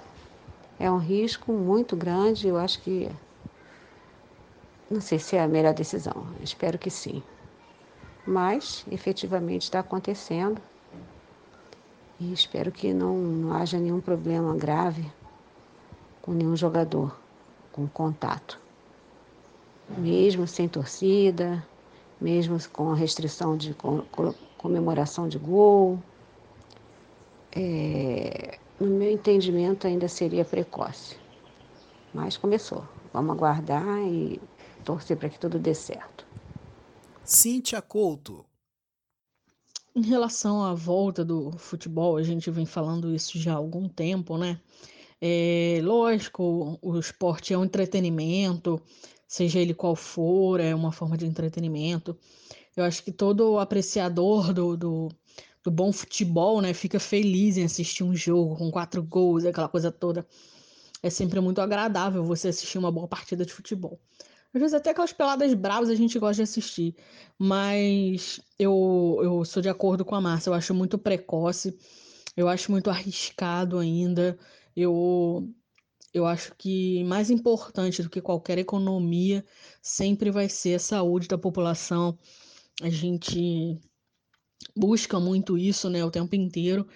É 0.80 0.92
um 0.92 1.00
risco 1.00 1.52
muito 1.52 1.96
grande, 1.96 2.48
eu 2.48 2.58
acho 2.58 2.80
que 2.82 3.10
não 4.90 5.02
sei 5.02 5.18
se 5.18 5.36
é 5.36 5.42
a 5.42 5.48
melhor 5.48 5.74
decisão, 5.74 6.28
espero 6.42 6.78
que 6.78 6.92
sim. 6.92 7.24
Mas 8.26 8.86
efetivamente 8.92 9.64
está 9.64 9.80
acontecendo 9.80 10.62
e 12.20 12.32
espero 12.32 12.72
que 12.72 12.94
não, 12.94 13.18
não 13.18 13.54
haja 13.54 13.80
nenhum 13.80 14.00
problema 14.00 14.56
grave 14.56 15.12
com 16.22 16.34
nenhum 16.34 16.56
jogador 16.56 17.27
com 17.78 17.88
contato. 17.88 18.60
Mesmo 20.00 20.48
sem 20.48 20.68
torcida, 20.68 21.64
mesmo 22.20 22.58
com 22.70 22.92
a 22.92 22.96
restrição 22.96 23.56
de 23.56 23.76
comemoração 24.58 25.30
de 25.30 25.38
gol. 25.38 26.02
É, 27.52 28.58
no 28.80 28.88
meu 28.88 29.12
entendimento, 29.12 29.86
ainda 29.86 30.08
seria 30.08 30.44
precoce. 30.44 31.18
Mas 32.12 32.36
começou. 32.36 32.84
Vamos 33.14 33.36
aguardar 33.36 34.00
e 34.00 34.42
torcer 34.84 35.16
para 35.16 35.30
que 35.30 35.40
tudo 35.40 35.60
dê 35.60 35.76
certo. 35.76 36.26
Cíntia 37.24 37.82
Couto. 37.82 38.44
Em 39.96 40.02
relação 40.02 40.64
à 40.64 40.74
volta 40.74 41.24
do 41.24 41.52
futebol, 41.58 42.18
a 42.18 42.24
gente 42.24 42.50
vem 42.50 42.66
falando 42.66 43.14
isso 43.14 43.38
já 43.38 43.54
há 43.54 43.58
algum 43.58 43.88
tempo, 43.88 44.38
né? 44.38 44.60
É, 45.20 45.80
lógico, 45.84 46.78
o 46.82 47.00
esporte 47.00 47.54
é 47.54 47.58
um 47.58 47.66
entretenimento, 47.66 48.82
seja 49.28 49.60
ele 49.60 49.74
qual 49.74 49.96
for, 49.96 50.60
é 50.60 50.74
uma 50.76 50.92
forma 50.92 51.18
de 51.18 51.26
entretenimento. 51.26 52.18
Eu 52.76 52.84
acho 52.84 53.04
que 53.04 53.12
todo 53.12 53.60
apreciador 53.60 54.54
do, 54.54 54.78
do, 54.78 55.10
do 55.64 55.72
bom 55.72 55.92
futebol, 55.92 56.62
né, 56.62 56.74
fica 56.74 57.00
feliz 57.00 57.58
em 57.58 57.64
assistir 57.64 58.04
um 58.04 58.16
jogo 58.16 58.56
com 58.56 58.72
quatro 58.72 59.02
gols, 59.04 59.46
aquela 59.46 59.68
coisa 59.68 59.92
toda. 59.92 60.26
É 61.02 61.10
sempre 61.10 61.40
muito 61.40 61.62
agradável 61.62 62.24
você 62.24 62.50
assistir 62.50 62.78
uma 62.78 62.92
boa 62.92 63.08
partida 63.08 63.46
de 63.46 63.54
futebol. 63.54 64.00
Às 64.54 64.62
vezes 64.62 64.74
até 64.74 64.92
aquelas 64.92 65.14
peladas 65.14 65.54
bravas 65.54 65.90
a 65.90 65.96
gente 65.96 66.18
gosta 66.18 66.38
de 66.38 66.42
assistir, 66.44 66.96
mas 67.38 68.40
eu, 68.58 69.20
eu 69.22 69.46
sou 69.46 69.62
de 69.62 69.70
acordo 69.70 70.06
com 70.06 70.16
a 70.16 70.22
Márcia, 70.22 70.50
eu 70.50 70.54
acho 70.54 70.74
muito 70.74 70.98
precoce, 70.98 71.78
eu 72.36 72.48
acho 72.48 72.72
muito 72.72 72.90
arriscado 72.90 73.78
ainda. 73.78 74.38
Eu 74.78 75.52
eu 76.14 76.26
acho 76.26 76.56
que 76.58 77.04
mais 77.04 77.30
importante 77.30 78.02
do 78.02 78.10
que 78.10 78.22
qualquer 78.22 78.58
economia 78.58 79.46
sempre 79.82 80.32
vai 80.32 80.48
ser 80.50 80.76
a 80.76 80.80
saúde 80.80 81.28
da 81.28 81.38
população. 81.38 82.18
A 82.82 82.90
gente 82.90 83.80
busca 84.76 85.20
muito 85.20 85.58
isso, 85.58 85.90
né, 85.90 86.04
o 86.06 86.12
tempo 86.12 86.36
inteiro 86.36 86.88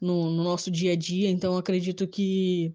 no, 0.00 0.30
no 0.30 0.44
nosso 0.44 0.70
dia 0.70 0.92
a 0.92 0.96
dia. 0.96 1.30
Então, 1.30 1.56
acredito 1.56 2.06
que 2.06 2.74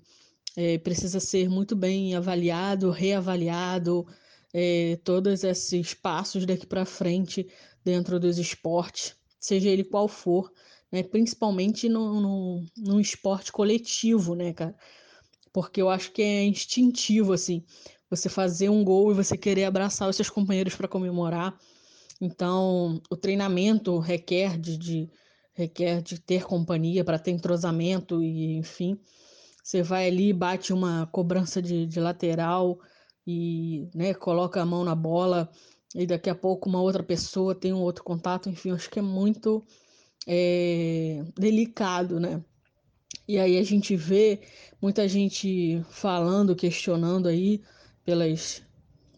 é, 0.56 0.78
precisa 0.78 1.20
ser 1.20 1.50
muito 1.50 1.76
bem 1.76 2.16
avaliado, 2.16 2.90
reavaliado, 2.90 4.06
é, 4.54 4.98
todos 5.04 5.44
esses 5.44 5.94
passos 5.94 6.46
daqui 6.46 6.66
para 6.66 6.86
frente 6.86 7.48
dentro 7.84 8.20
dos 8.20 8.38
esportes, 8.38 9.16
seja 9.40 9.70
ele 9.70 9.84
qual 9.84 10.08
for, 10.08 10.52
né, 10.92 11.04
principalmente 11.04 11.90
no, 11.90 12.66
no, 12.78 13.00
esporte 13.00 13.52
coletivo, 13.52 14.36
né, 14.36 14.54
cara? 14.54 14.76
porque 15.58 15.82
eu 15.82 15.90
acho 15.90 16.12
que 16.12 16.22
é 16.22 16.44
instintivo, 16.44 17.34
assim, 17.34 17.64
você 18.10 18.30
fazer 18.30 18.70
um 18.70 18.84
gol 18.84 19.12
e 19.12 19.16
você 19.16 19.36
querer 19.36 19.66
abraçar 19.66 20.08
os 20.08 20.16
seus 20.16 20.30
companheiros 20.30 20.76
para 20.76 20.88
comemorar. 20.88 21.58
Então, 22.22 23.02
o 23.10 23.16
treinamento 23.16 23.98
requer 23.98 24.58
de, 24.58 24.78
de 24.78 25.10
requer 25.54 26.04
de 26.04 26.20
ter 26.20 26.44
companhia 26.44 27.04
para 27.04 27.18
ter 27.18 27.32
entrosamento 27.32 28.24
e, 28.24 28.56
enfim, 28.58 29.00
você 29.64 29.82
vai 29.82 30.08
ali, 30.08 30.32
bate 30.32 30.72
uma 30.72 31.08
cobrança 31.08 31.60
de, 31.60 31.88
de 31.88 32.00
lateral 32.00 32.80
e, 33.26 33.90
né, 33.96 34.14
coloca 34.14 34.62
a 34.62 34.66
mão 34.66 34.84
na 34.84 34.94
bola 34.94 35.50
e 35.96 36.06
daqui 36.06 36.30
a 36.30 36.36
pouco 36.36 36.70
uma 36.70 36.82
outra 36.82 37.02
pessoa 37.02 37.56
tem 37.56 37.74
um 37.74 37.82
outro 37.82 38.04
contato, 38.04 38.48
enfim, 38.48 38.72
acho 38.72 38.90
que 38.92 39.00
é 39.00 39.02
muito 39.02 39.66
é, 40.28 41.24
delicado, 41.38 42.20
né? 42.20 42.44
E 43.26 43.40
aí 43.40 43.58
a 43.58 43.64
gente 43.64 43.96
vê 43.96 44.42
muita 44.82 45.08
gente 45.08 45.82
falando, 45.90 46.56
questionando 46.56 47.28
aí 47.28 47.62
pelas, 48.04 48.62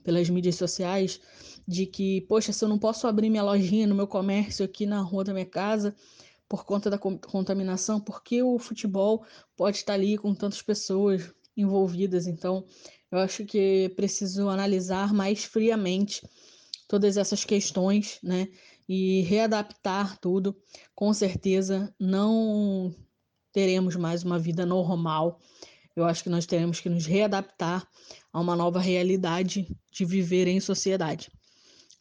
pelas 0.03 0.29
mídias 0.29 0.55
sociais 0.55 1.19
de 1.67 1.85
que, 1.85 2.21
poxa, 2.21 2.53
se 2.53 2.63
eu 2.63 2.69
não 2.69 2.79
posso 2.79 3.07
abrir 3.07 3.29
minha 3.29 3.43
lojinha 3.43 3.87
no 3.87 3.95
meu 3.95 4.07
comércio 4.07 4.63
aqui 4.63 4.85
na 4.85 5.01
rua 5.01 5.23
da 5.23 5.33
minha 5.33 5.45
casa 5.45 5.95
por 6.47 6.65
conta 6.65 6.89
da 6.89 6.97
contaminação, 6.97 7.99
porque 7.99 8.41
o 8.41 8.57
futebol 8.57 9.23
pode 9.55 9.77
estar 9.77 9.93
ali 9.93 10.17
com 10.17 10.33
tantas 10.33 10.63
pessoas 10.63 11.31
envolvidas. 11.55 12.25
Então, 12.25 12.65
eu 13.11 13.19
acho 13.19 13.45
que 13.45 13.91
preciso 13.95 14.49
analisar 14.49 15.13
mais 15.13 15.43
friamente 15.43 16.27
todas 16.87 17.17
essas 17.17 17.45
questões, 17.45 18.17
né? 18.23 18.47
E 18.89 19.21
readaptar 19.21 20.17
tudo. 20.19 20.57
Com 20.95 21.13
certeza, 21.13 21.93
não 21.99 22.93
teremos 23.53 23.95
mais 23.95 24.23
uma 24.23 24.39
vida 24.39 24.65
normal. 24.65 25.39
Eu 25.95 26.05
acho 26.05 26.23
que 26.23 26.29
nós 26.29 26.47
teremos 26.47 26.79
que 26.79 26.89
nos 26.89 27.05
readaptar 27.05 27.87
a 28.33 28.39
uma 28.39 28.55
nova 28.55 28.79
realidade 28.79 29.67
de 29.91 30.05
viver 30.05 30.47
em 30.47 30.59
sociedade. 30.59 31.31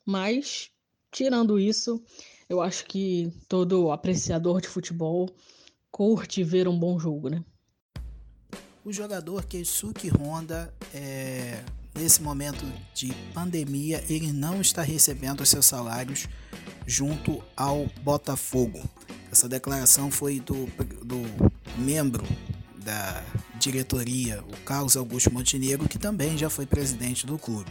Mas, 0.05 0.71
tirando 1.13 1.61
isso, 1.61 2.03
eu 2.49 2.63
acho 2.63 2.87
que 2.87 3.31
todo 3.49 3.93
apreciador 3.93 4.63
de 4.63 4.69
futebol 4.69 5.29
curte 5.91 6.43
ver 6.43 6.67
um 6.67 6.79
bom 6.79 6.99
jogo, 6.99 7.29
né? 7.29 7.45
o 8.89 8.93
jogador 8.93 9.45
Keisuke 9.45 10.09
Honda, 10.09 10.73
é, 10.95 11.63
nesse 11.95 12.23
momento 12.23 12.65
de 12.95 13.13
pandemia, 13.35 14.05
ele 14.09 14.33
não 14.33 14.61
está 14.61 14.83
recebendo 14.83 15.45
seus 15.45 15.67
salários 15.67 16.29
junto 16.87 17.43
ao 17.57 17.87
Botafogo. 18.03 18.81
Essa 19.31 19.49
declaração 19.49 20.11
foi 20.11 20.41
do, 20.41 20.67
do 21.05 21.23
membro 21.77 22.25
da 22.77 23.23
diretoria, 23.59 24.43
o 24.43 24.57
Carlos 24.65 24.97
Augusto 24.97 25.33
Montenegro, 25.33 25.89
que 25.89 25.99
também 25.99 26.39
já 26.39 26.49
foi 26.49 26.65
presidente 26.65 27.27
do 27.27 27.39
clube. 27.39 27.71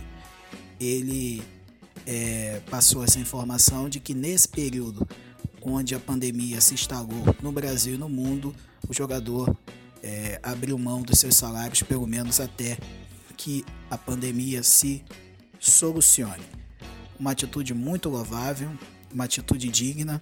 Ele 0.80 1.42
é, 2.06 2.62
passou 2.70 3.04
essa 3.04 3.20
informação 3.20 3.90
de 3.90 4.00
que 4.00 4.14
nesse 4.14 4.48
período 4.48 5.08
onde 5.62 5.96
a 5.96 6.00
pandemia 6.00 6.62
se 6.62 6.74
instalou 6.74 7.36
no 7.42 7.52
Brasil 7.52 7.96
e 7.96 7.98
no 7.98 8.08
mundo, 8.08 8.56
o 8.88 8.94
jogador 8.94 9.58
é, 10.02 10.40
abriu 10.42 10.78
mão 10.78 11.02
dos 11.02 11.20
seus 11.20 11.36
salários, 11.36 11.82
pelo 11.84 12.08
menos 12.08 12.40
até 12.40 12.78
que 13.38 13.64
a 13.90 13.98
pandemia 13.98 14.64
se 14.64 15.06
solucione. 15.60 16.44
Uma 17.20 17.32
atitude 17.32 17.74
muito 17.74 18.10
louvável, 18.10 18.70
uma 19.14 19.24
atitude 19.24 19.70
digna, 19.70 20.22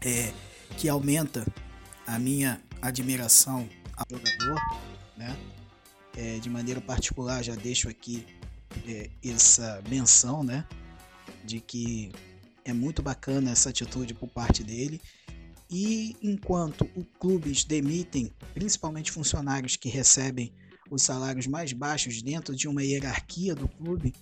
é, 0.00 0.32
que 0.76 0.88
aumenta 0.88 1.46
a 2.06 2.18
minha 2.18 2.60
admiração 2.80 3.68
ao 3.96 4.06
jogador, 4.10 4.60
né? 5.16 5.36
É, 6.16 6.38
de 6.38 6.50
maneira 6.50 6.80
particular, 6.80 7.42
já 7.42 7.54
deixo 7.54 7.88
aqui 7.88 8.26
é, 8.86 9.08
essa 9.24 9.82
menção, 9.88 10.44
né? 10.44 10.66
De 11.44 11.60
que 11.60 12.12
é 12.64 12.72
muito 12.72 13.02
bacana 13.02 13.50
essa 13.50 13.70
atitude 13.70 14.14
por 14.14 14.28
parte 14.28 14.62
dele. 14.62 15.00
E 15.70 16.16
enquanto 16.22 16.88
os 16.94 17.04
clubes 17.18 17.64
demitem, 17.64 18.30
principalmente 18.52 19.10
funcionários 19.10 19.76
que 19.76 19.88
recebem 19.88 20.52
os 20.92 21.02
salários 21.02 21.46
mais 21.46 21.72
baixos 21.72 22.20
dentro 22.20 22.54
de 22.54 22.68
uma 22.68 22.84
hierarquia 22.84 23.54
do 23.54 23.66
clube, 23.66 24.12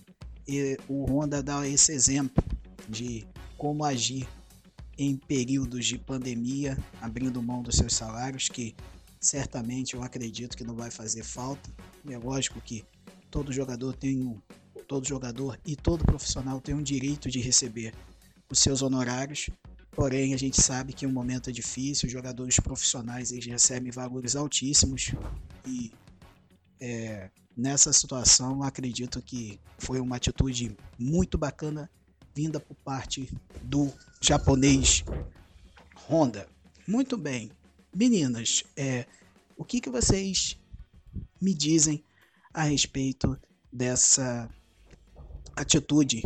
o 0.87 1.03
Honda 1.05 1.43
dá 1.43 1.67
esse 1.67 1.91
exemplo 1.91 2.41
de 2.87 3.27
como 3.57 3.83
agir 3.83 4.25
em 4.97 5.17
períodos 5.17 5.85
de 5.85 5.97
pandemia, 5.97 6.77
abrindo 7.01 7.43
mão 7.43 7.61
dos 7.61 7.75
seus 7.75 7.93
salários, 7.93 8.47
que 8.47 8.73
certamente 9.19 9.95
eu 9.95 10.01
acredito 10.01 10.55
que 10.55 10.63
não 10.63 10.73
vai 10.73 10.89
fazer 10.89 11.23
falta. 11.23 11.69
É 12.09 12.17
lógico 12.17 12.61
que 12.61 12.85
todo 13.29 13.51
jogador 13.51 13.93
tem 13.93 14.21
um, 14.21 14.39
todo 14.87 15.05
jogador 15.05 15.59
e 15.65 15.75
todo 15.75 16.05
profissional 16.05 16.61
tem 16.61 16.73
um 16.73 16.81
direito 16.81 17.29
de 17.29 17.41
receber 17.41 17.93
os 18.49 18.59
seus 18.59 18.81
honorários, 18.81 19.49
porém 19.91 20.33
a 20.33 20.37
gente 20.37 20.61
sabe 20.61 20.93
que 20.93 21.05
o 21.05 21.09
um 21.09 21.13
momento 21.13 21.49
é 21.49 21.53
difícil, 21.53 22.07
os 22.07 22.13
jogadores 22.13 22.61
profissionais 22.61 23.31
eles 23.33 23.45
recebem 23.45 23.91
valores 23.91 24.37
altíssimos 24.37 25.13
e 25.67 25.91
é, 26.81 27.29
nessa 27.55 27.93
situação 27.93 28.63
acredito 28.63 29.21
que 29.21 29.59
foi 29.77 29.99
uma 29.99 30.15
atitude 30.15 30.75
muito 30.97 31.37
bacana 31.37 31.89
vinda 32.33 32.59
por 32.59 32.75
parte 32.75 33.29
do 33.61 33.93
japonês 34.19 35.03
Honda. 36.09 36.47
Muito 36.87 37.17
bem, 37.17 37.51
meninas, 37.95 38.63
é, 38.75 39.05
o 39.55 39.63
que, 39.63 39.79
que 39.79 39.89
vocês 39.89 40.57
me 41.39 41.53
dizem 41.53 42.03
a 42.53 42.63
respeito 42.63 43.37
dessa 43.71 44.49
atitude? 45.55 46.23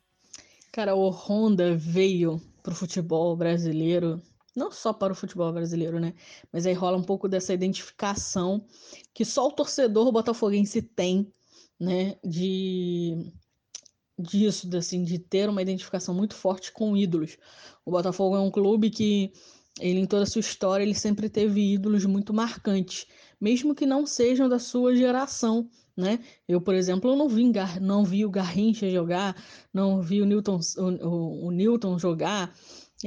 Cara, 0.72 0.96
o 0.96 1.10
Honda 1.10 1.76
veio 1.76 2.42
para 2.64 2.74
o 2.74 2.76
futebol 2.76 3.36
brasileiro 3.36 4.22
não 4.56 4.72
só 4.72 4.94
para 4.94 5.14
o 5.14 5.16
futebol 5.16 5.52
brasileiro, 5.52 6.00
né? 6.00 6.14
Mas 6.52 6.66
aí 6.66 6.74
rola 6.74 6.98
um 6.98 7.04
pouco 7.04 7.28
dessa 7.28 7.54
identificação 7.54 8.66
que 9.14 9.26
só 9.26 9.48
o 9.48 9.52
torcedor 9.52 10.12
botafoguense 10.12 10.82
tem, 10.82 11.32
né? 11.80 12.16
De 12.24 13.32
disso, 14.18 14.70
assim, 14.78 15.04
de 15.04 15.20
ter 15.20 15.50
uma 15.50 15.62
identificação 15.62 16.16
muito 16.16 16.36
forte 16.36 16.72
com 16.72 16.96
ídolos. 16.96 17.38
O 17.84 17.92
Botafogo 17.92 18.36
é 18.36 18.40
um 18.40 18.50
clube 18.50 18.90
que 18.90 19.34
ele 19.80 20.00
em 20.00 20.06
toda 20.06 20.24
a 20.24 20.26
sua 20.26 20.40
história 20.40 20.84
ele 20.84 20.96
sempre 20.96 21.30
teve 21.30 21.74
ídolos 21.74 22.06
muito 22.06 22.34
marcantes, 22.34 23.08
mesmo 23.40 23.76
que 23.76 23.86
não 23.86 24.06
sejam 24.06 24.48
da 24.48 24.58
sua 24.58 24.96
geração, 24.96 25.70
né? 25.98 26.20
Eu, 26.48 26.62
por 26.62 26.74
exemplo, 26.74 27.16
não 27.16 27.28
vi, 27.28 27.52
não 27.82 28.06
vi 28.06 28.26
o 28.26 28.30
Garrincha 28.30 28.90
jogar, 28.90 29.36
não 29.74 30.02
vi 30.02 30.22
o 30.22 30.26
Newton, 30.26 30.60
o, 30.78 30.82
o, 30.82 31.48
o 31.48 31.52
Newton 31.52 32.00
jogar, 32.00 32.54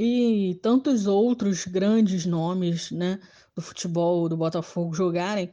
e 0.00 0.54
tantos 0.62 1.08
outros 1.08 1.66
grandes 1.66 2.24
nomes 2.24 2.92
né, 2.92 3.18
do 3.52 3.60
futebol 3.60 4.28
do 4.28 4.36
Botafogo 4.36 4.94
jogarem, 4.94 5.50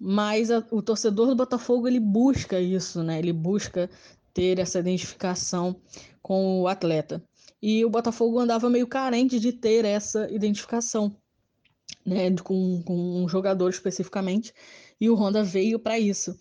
mas 0.00 0.50
a, 0.50 0.64
o 0.70 0.80
torcedor 0.80 1.26
do 1.26 1.36
Botafogo 1.36 1.86
ele 1.86 2.00
busca 2.00 2.58
isso, 2.58 3.02
né? 3.02 3.18
Ele 3.18 3.32
busca 3.32 3.90
ter 4.32 4.58
essa 4.58 4.78
identificação 4.78 5.76
com 6.22 6.62
o 6.62 6.66
atleta. 6.66 7.22
E 7.60 7.84
o 7.84 7.90
Botafogo 7.90 8.38
andava 8.38 8.70
meio 8.70 8.86
carente 8.86 9.38
de 9.38 9.52
ter 9.52 9.84
essa 9.84 10.30
identificação, 10.30 11.14
né, 12.06 12.34
com, 12.42 12.82
com 12.84 13.22
um 13.22 13.28
jogador 13.28 13.68
especificamente, 13.68 14.54
e 14.98 15.10
o 15.10 15.14
Honda 15.14 15.44
veio 15.44 15.78
para 15.78 15.98
isso. 15.98 16.34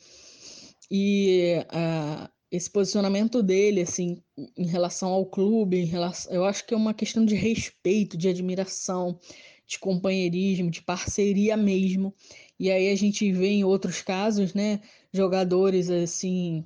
E 0.89 1.57
uh, 1.73 2.32
esse 2.53 2.69
posicionamento 2.69 3.41
dele, 3.41 3.81
assim, 3.81 4.21
em 4.55 4.67
relação 4.67 5.11
ao 5.11 5.25
clube, 5.25 5.75
em 5.75 5.85
relação, 5.85 6.31
eu 6.31 6.45
acho 6.45 6.63
que 6.63 6.75
é 6.75 6.77
uma 6.77 6.93
questão 6.93 7.25
de 7.25 7.33
respeito, 7.33 8.15
de 8.15 8.29
admiração, 8.29 9.19
de 9.65 9.79
companheirismo, 9.79 10.69
de 10.69 10.83
parceria 10.83 11.57
mesmo. 11.57 12.13
E 12.59 12.69
aí 12.69 12.91
a 12.91 12.95
gente 12.95 13.31
vê 13.31 13.47
em 13.47 13.63
outros 13.63 14.03
casos, 14.03 14.53
né, 14.53 14.81
jogadores 15.11 15.89
assim 15.89 16.63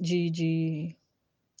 de, 0.00 0.30
de 0.30 0.96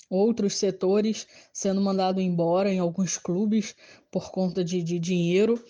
outros 0.08 0.54
setores 0.54 1.26
sendo 1.52 1.82
mandado 1.82 2.22
embora 2.22 2.72
em 2.72 2.78
alguns 2.78 3.18
clubes 3.18 3.76
por 4.10 4.30
conta 4.30 4.64
de, 4.64 4.82
de 4.82 4.98
dinheiro 4.98 5.62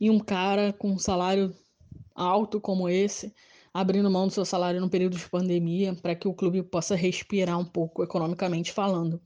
e 0.00 0.10
um 0.10 0.18
cara 0.18 0.72
com 0.72 0.90
um 0.90 0.98
salário 0.98 1.54
alto 2.16 2.60
como 2.60 2.88
esse 2.88 3.32
abrindo 3.74 4.08
mão 4.08 4.28
do 4.28 4.32
seu 4.32 4.44
salário 4.44 4.80
no 4.80 4.88
período 4.88 5.16
de 5.16 5.28
pandemia 5.28 5.96
para 5.96 6.14
que 6.14 6.28
o 6.28 6.32
clube 6.32 6.62
possa 6.62 6.94
respirar 6.94 7.58
um 7.58 7.64
pouco 7.64 8.04
economicamente 8.04 8.72
falando. 8.72 9.20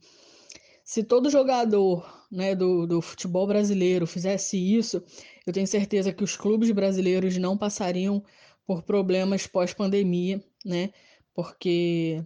Se 0.83 1.03
todo 1.03 1.29
jogador 1.29 2.25
né, 2.31 2.55
do, 2.55 2.87
do 2.87 2.99
futebol 2.99 3.45
brasileiro 3.45 4.07
fizesse 4.07 4.57
isso, 4.57 5.03
eu 5.45 5.53
tenho 5.53 5.67
certeza 5.67 6.11
que 6.11 6.23
os 6.23 6.35
clubes 6.35 6.71
brasileiros 6.71 7.37
não 7.37 7.55
passariam 7.55 8.23
por 8.65 8.81
problemas 8.81 9.45
pós-pandemia, 9.45 10.43
né? 10.65 10.91
Porque 11.31 12.25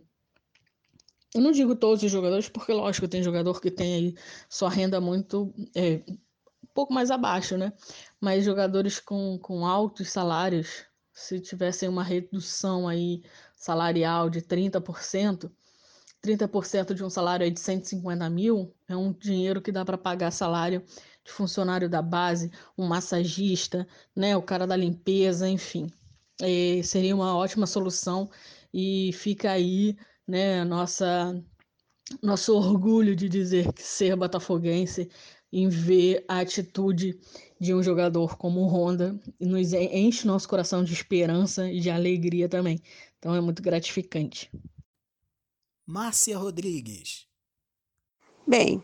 eu 1.36 1.42
não 1.42 1.52
digo 1.52 1.76
todos 1.76 2.04
os 2.04 2.12
jogadores, 2.12 2.48
porque 2.48 2.72
lógico, 2.72 3.08
tem 3.08 3.22
jogador 3.22 3.60
que 3.60 3.70
tem 3.70 3.96
aí 3.96 4.16
sua 4.48 4.70
renda 4.70 5.02
muito 5.02 5.54
é, 5.76 6.02
um 6.08 6.74
pouco 6.74 6.94
mais 6.94 7.12
abaixo, 7.12 7.58
né? 7.58 7.74
Mas 8.22 8.46
jogadores 8.46 8.98
com, 8.98 9.38
com 9.40 9.66
altos 9.66 10.10
salários, 10.10 10.86
se 11.14 11.40
tivessem 11.40 11.88
uma 11.88 12.04
redução 12.04 12.88
aí 12.88 13.22
salarial 13.56 14.30
de 14.30 14.42
30%, 14.42 15.52
30% 16.22 16.94
de 16.94 17.04
um 17.04 17.10
salário 17.10 17.44
aí 17.44 17.52
de 17.52 17.60
150 17.60 18.30
mil 18.30 18.74
é 18.88 18.96
um 18.96 19.14
dinheiro 19.14 19.62
que 19.62 19.72
dá 19.72 19.86
para 19.86 19.98
pagar 19.98 20.32
salário 20.32 20.84
de 21.24 21.32
funcionário 21.32 21.90
da 21.90 22.02
base, 22.02 22.52
um 22.78 22.88
massagista, 22.88 23.88
né, 24.16 24.36
o 24.36 24.42
cara 24.42 24.66
da 24.66 24.76
limpeza, 24.76 25.48
enfim. 25.48 25.88
É, 26.42 26.82
seria 26.84 27.16
uma 27.16 27.36
ótima 27.36 27.68
solução 27.68 28.30
e 28.74 29.12
fica 29.14 29.52
aí, 29.52 29.96
né, 30.28 30.64
nossa 30.64 31.34
nosso 32.22 32.56
orgulho 32.56 33.16
de 33.16 33.30
dizer 33.30 33.72
que 33.74 33.82
ser 33.82 34.16
botafoguense 34.16 35.10
em 35.54 35.70
ver 35.70 36.26
a 36.28 36.40
atitude 36.40 37.20
de 37.60 37.76
um 37.76 37.84
jogador 37.84 38.36
como 38.38 38.62
o 38.62 38.68
Honda 38.68 39.18
e 39.40 39.46
nos 39.46 39.72
enche 39.72 40.26
nosso 40.26 40.50
coração 40.50 40.84
de 40.84 40.92
esperança 40.92 41.72
e 41.72 41.80
de 41.80 41.92
alegria 41.92 42.50
também. 42.50 42.82
Então 43.20 43.36
é 43.36 43.40
muito 43.40 43.62
gratificante. 43.62 44.52
Márcia 45.86 46.40
Rodrigues. 46.40 47.28
Bem, 48.48 48.84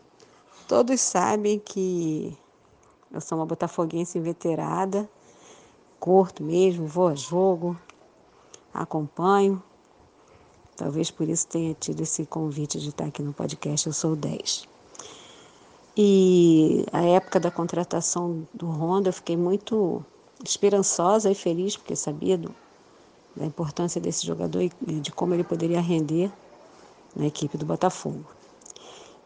todos 0.68 1.00
sabem 1.00 1.58
que 1.58 2.38
eu 3.12 3.20
sou 3.20 3.36
uma 3.36 3.46
botafoguense 3.46 4.16
inveterada, 4.16 5.10
curto 5.98 6.44
mesmo, 6.44 6.86
vou 6.86 7.08
a 7.08 7.14
jogo, 7.16 7.78
acompanho. 8.72 9.60
Talvez 10.76 11.10
por 11.10 11.28
isso 11.28 11.48
tenha 11.48 11.74
tido 11.74 12.00
esse 12.00 12.24
convite 12.24 12.78
de 12.78 12.90
estar 12.90 13.06
aqui 13.06 13.22
no 13.22 13.34
podcast 13.34 13.88
Eu 13.88 13.92
Sou 13.92 14.14
10. 14.14 14.70
E 16.02 16.86
a 16.94 17.02
época 17.02 17.38
da 17.38 17.50
contratação 17.50 18.48
do 18.54 18.66
Honda, 18.66 19.10
eu 19.10 19.12
fiquei 19.12 19.36
muito 19.36 20.02
esperançosa 20.42 21.30
e 21.30 21.34
feliz, 21.34 21.76
porque 21.76 21.94
sabia 21.94 22.38
do, 22.38 22.54
da 23.36 23.44
importância 23.44 24.00
desse 24.00 24.26
jogador 24.26 24.62
e 24.62 24.70
de 24.98 25.12
como 25.12 25.34
ele 25.34 25.44
poderia 25.44 25.78
render 25.78 26.32
na 27.14 27.26
equipe 27.26 27.58
do 27.58 27.66
Botafogo. 27.66 28.24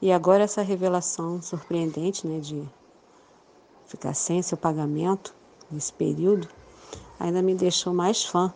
E 0.03 0.11
agora 0.11 0.43
essa 0.43 0.63
revelação 0.63 1.41
surpreendente 1.41 2.27
né, 2.27 2.41
de 2.41 2.61
ficar 3.87 4.13
sem 4.13 4.43
seu 4.43 4.59
pagamento 4.59 5.33
nesse 5.71 5.93
período 5.93 6.49
ainda 7.21 7.41
me 7.41 7.55
deixou 7.55 7.95
mais 7.95 8.25
fã 8.25 8.53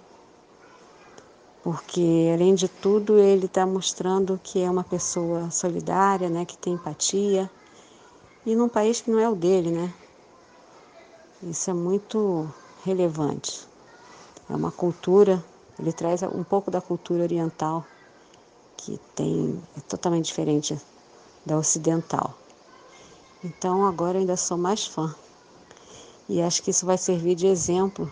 porque 1.62 2.32
além 2.34 2.56
de 2.56 2.66
tudo 2.66 3.16
ele 3.16 3.46
está 3.46 3.64
mostrando 3.64 4.40
que 4.42 4.60
é 4.60 4.68
uma 4.68 4.82
pessoa 4.82 5.52
solidária, 5.52 6.28
né, 6.28 6.44
que 6.44 6.58
tem 6.58 6.72
empatia 6.72 7.48
e 8.48 8.56
num 8.56 8.68
país 8.68 9.02
que 9.02 9.10
não 9.10 9.18
é 9.18 9.28
o 9.28 9.34
dele, 9.34 9.70
né? 9.70 9.92
Isso 11.42 11.68
é 11.68 11.74
muito 11.74 12.48
relevante. 12.82 13.68
É 14.48 14.56
uma 14.56 14.72
cultura, 14.72 15.44
ele 15.78 15.92
traz 15.92 16.22
um 16.22 16.42
pouco 16.42 16.70
da 16.70 16.80
cultura 16.80 17.24
oriental 17.24 17.84
que 18.74 18.98
tem 19.14 19.62
é 19.76 19.80
totalmente 19.82 20.24
diferente 20.24 20.80
da 21.44 21.58
ocidental. 21.58 22.34
Então 23.44 23.84
agora 23.84 24.18
ainda 24.18 24.34
sou 24.34 24.56
mais 24.56 24.86
fã. 24.86 25.14
E 26.26 26.40
acho 26.40 26.62
que 26.62 26.70
isso 26.70 26.86
vai 26.86 26.96
servir 26.96 27.34
de 27.34 27.46
exemplo 27.46 28.10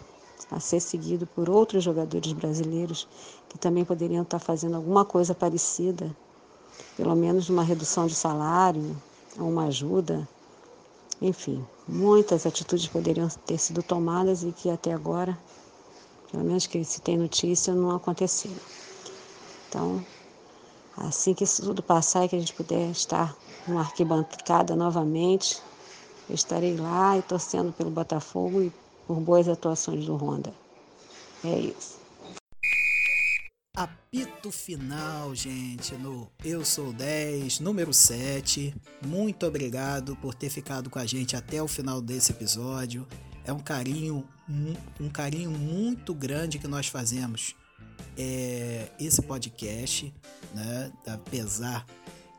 a 0.50 0.60
ser 0.60 0.80
seguido 0.80 1.26
por 1.26 1.48
outros 1.48 1.82
jogadores 1.82 2.34
brasileiros 2.34 3.08
que 3.48 3.56
também 3.56 3.86
poderiam 3.86 4.22
estar 4.22 4.38
fazendo 4.38 4.76
alguma 4.76 5.02
coisa 5.02 5.34
parecida, 5.34 6.14
pelo 6.94 7.16
menos 7.16 7.48
uma 7.48 7.62
redução 7.62 8.06
de 8.06 8.14
salário, 8.14 8.94
uma 9.38 9.66
ajuda. 9.66 10.28
Enfim, 11.20 11.64
muitas 11.88 12.46
atitudes 12.46 12.86
poderiam 12.86 13.28
ter 13.46 13.58
sido 13.58 13.82
tomadas 13.82 14.42
e 14.42 14.52
que 14.52 14.68
até 14.68 14.92
agora, 14.92 15.38
pelo 16.30 16.44
menos 16.44 16.66
que 16.66 16.84
se 16.84 17.00
tem 17.00 17.16
notícia, 17.16 17.74
não 17.74 17.94
aconteceram. 17.94 18.56
Então, 19.68 20.04
assim 20.96 21.34
que 21.34 21.44
isso 21.44 21.62
tudo 21.62 21.82
passar 21.82 22.24
e 22.24 22.28
que 22.28 22.36
a 22.36 22.38
gente 22.38 22.54
puder 22.54 22.90
estar 22.90 23.34
numa 23.66 23.80
arquibancada 23.80 24.76
novamente, 24.76 25.62
eu 26.28 26.34
estarei 26.34 26.76
lá 26.76 27.16
e 27.16 27.22
torcendo 27.22 27.72
pelo 27.72 27.90
Botafogo 27.90 28.62
e 28.62 28.72
por 29.06 29.16
boas 29.20 29.48
atuações 29.48 30.04
do 30.04 30.16
Honda. 30.16 30.52
É 31.44 31.58
isso. 31.58 32.05
Apito 33.76 34.50
final, 34.50 35.34
gente, 35.34 35.94
no 35.96 36.32
Eu 36.42 36.64
Sou 36.64 36.94
10, 36.94 37.60
número 37.60 37.92
7. 37.92 38.74
Muito 39.04 39.44
obrigado 39.44 40.16
por 40.16 40.34
ter 40.34 40.48
ficado 40.48 40.88
com 40.88 40.98
a 40.98 41.04
gente 41.04 41.36
até 41.36 41.62
o 41.62 41.68
final 41.68 42.00
desse 42.00 42.32
episódio. 42.32 43.06
É 43.44 43.52
um 43.52 43.58
carinho, 43.58 44.26
um 44.98 45.10
carinho 45.10 45.50
muito 45.50 46.14
grande 46.14 46.58
que 46.58 46.66
nós 46.66 46.86
fazemos 46.86 47.54
é, 48.16 48.88
esse 48.98 49.20
podcast, 49.20 50.10
né? 50.54 50.90
Apesar 51.06 51.84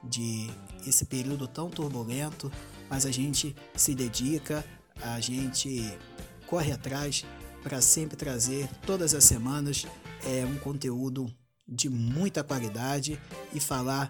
de 0.03 0.49
esse 0.87 1.05
período 1.05 1.47
tão 1.47 1.69
turbulento, 1.69 2.51
mas 2.89 3.05
a 3.05 3.11
gente 3.11 3.55
se 3.75 3.93
dedica, 3.93 4.65
a 5.03 5.19
gente 5.19 5.95
corre 6.47 6.71
atrás 6.71 7.23
para 7.67 7.81
sempre 7.81 8.15
trazer 8.15 8.69
todas 8.85 9.13
as 9.13 9.25
semanas 9.25 9.85
é, 10.25 10.45
um 10.45 10.57
conteúdo 10.57 11.29
de 11.67 11.89
muita 11.89 12.41
qualidade 12.41 13.19
e 13.53 13.59
falar 13.59 14.09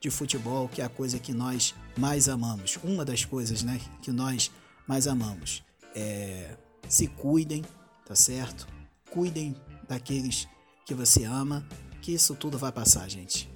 de 0.00 0.10
futebol, 0.10 0.68
que 0.68 0.82
é 0.82 0.84
a 0.84 0.88
coisa 0.88 1.16
que 1.16 1.32
nós 1.32 1.72
mais 1.96 2.28
amamos. 2.28 2.80
Uma 2.82 3.04
das 3.04 3.24
coisas 3.24 3.62
né, 3.62 3.80
que 4.02 4.10
nós 4.10 4.50
mais 4.88 5.06
amamos. 5.06 5.62
É, 5.94 6.56
se 6.88 7.06
cuidem, 7.06 7.64
tá 8.04 8.16
certo? 8.16 8.66
Cuidem 9.08 9.54
daqueles 9.88 10.48
que 10.84 10.92
você 10.92 11.22
ama, 11.22 11.64
que 12.02 12.12
isso 12.12 12.34
tudo 12.34 12.58
vai 12.58 12.72
passar, 12.72 13.08
gente. 13.08 13.48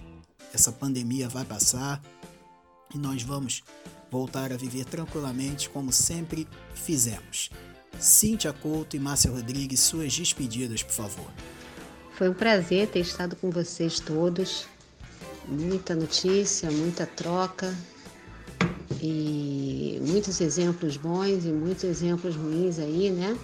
Essa 0.54 0.70
pandemia 0.70 1.28
vai 1.28 1.44
passar 1.44 2.00
e 2.94 2.98
nós 2.98 3.24
vamos 3.24 3.64
voltar 4.12 4.52
a 4.52 4.56
viver 4.56 4.84
tranquilamente 4.84 5.68
como 5.68 5.92
sempre 5.92 6.46
fizemos. 6.72 7.50
Cíntia 7.98 8.53
Couto 8.53 8.96
e 8.96 9.00
Márcia 9.00 9.31
Rodrigues, 9.31 9.81
suas 9.81 10.16
despedidas, 10.16 10.83
por 10.83 10.92
favor. 10.92 11.31
Foi 12.14 12.29
um 12.29 12.35
prazer 12.35 12.88
ter 12.88 13.00
estado 13.00 13.35
com 13.37 13.50
vocês 13.50 13.98
todos. 13.98 14.66
Muita 15.48 15.94
notícia, 15.94 16.70
muita 16.70 17.07
troca 17.07 17.74
e 19.00 19.98
muitos 20.07 20.40
exemplos 20.40 20.96
bons 20.96 21.44
e 21.44 21.48
muitos 21.48 21.85
exemplos 21.85 22.37
ruins 22.37 22.79
aí, 22.79 23.11
né? 23.11 23.37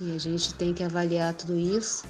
E 0.00 0.14
a 0.14 0.18
gente 0.18 0.52
tem 0.54 0.74
que 0.74 0.84
avaliar 0.84 1.32
tudo 1.34 1.58
isso. 1.58 2.04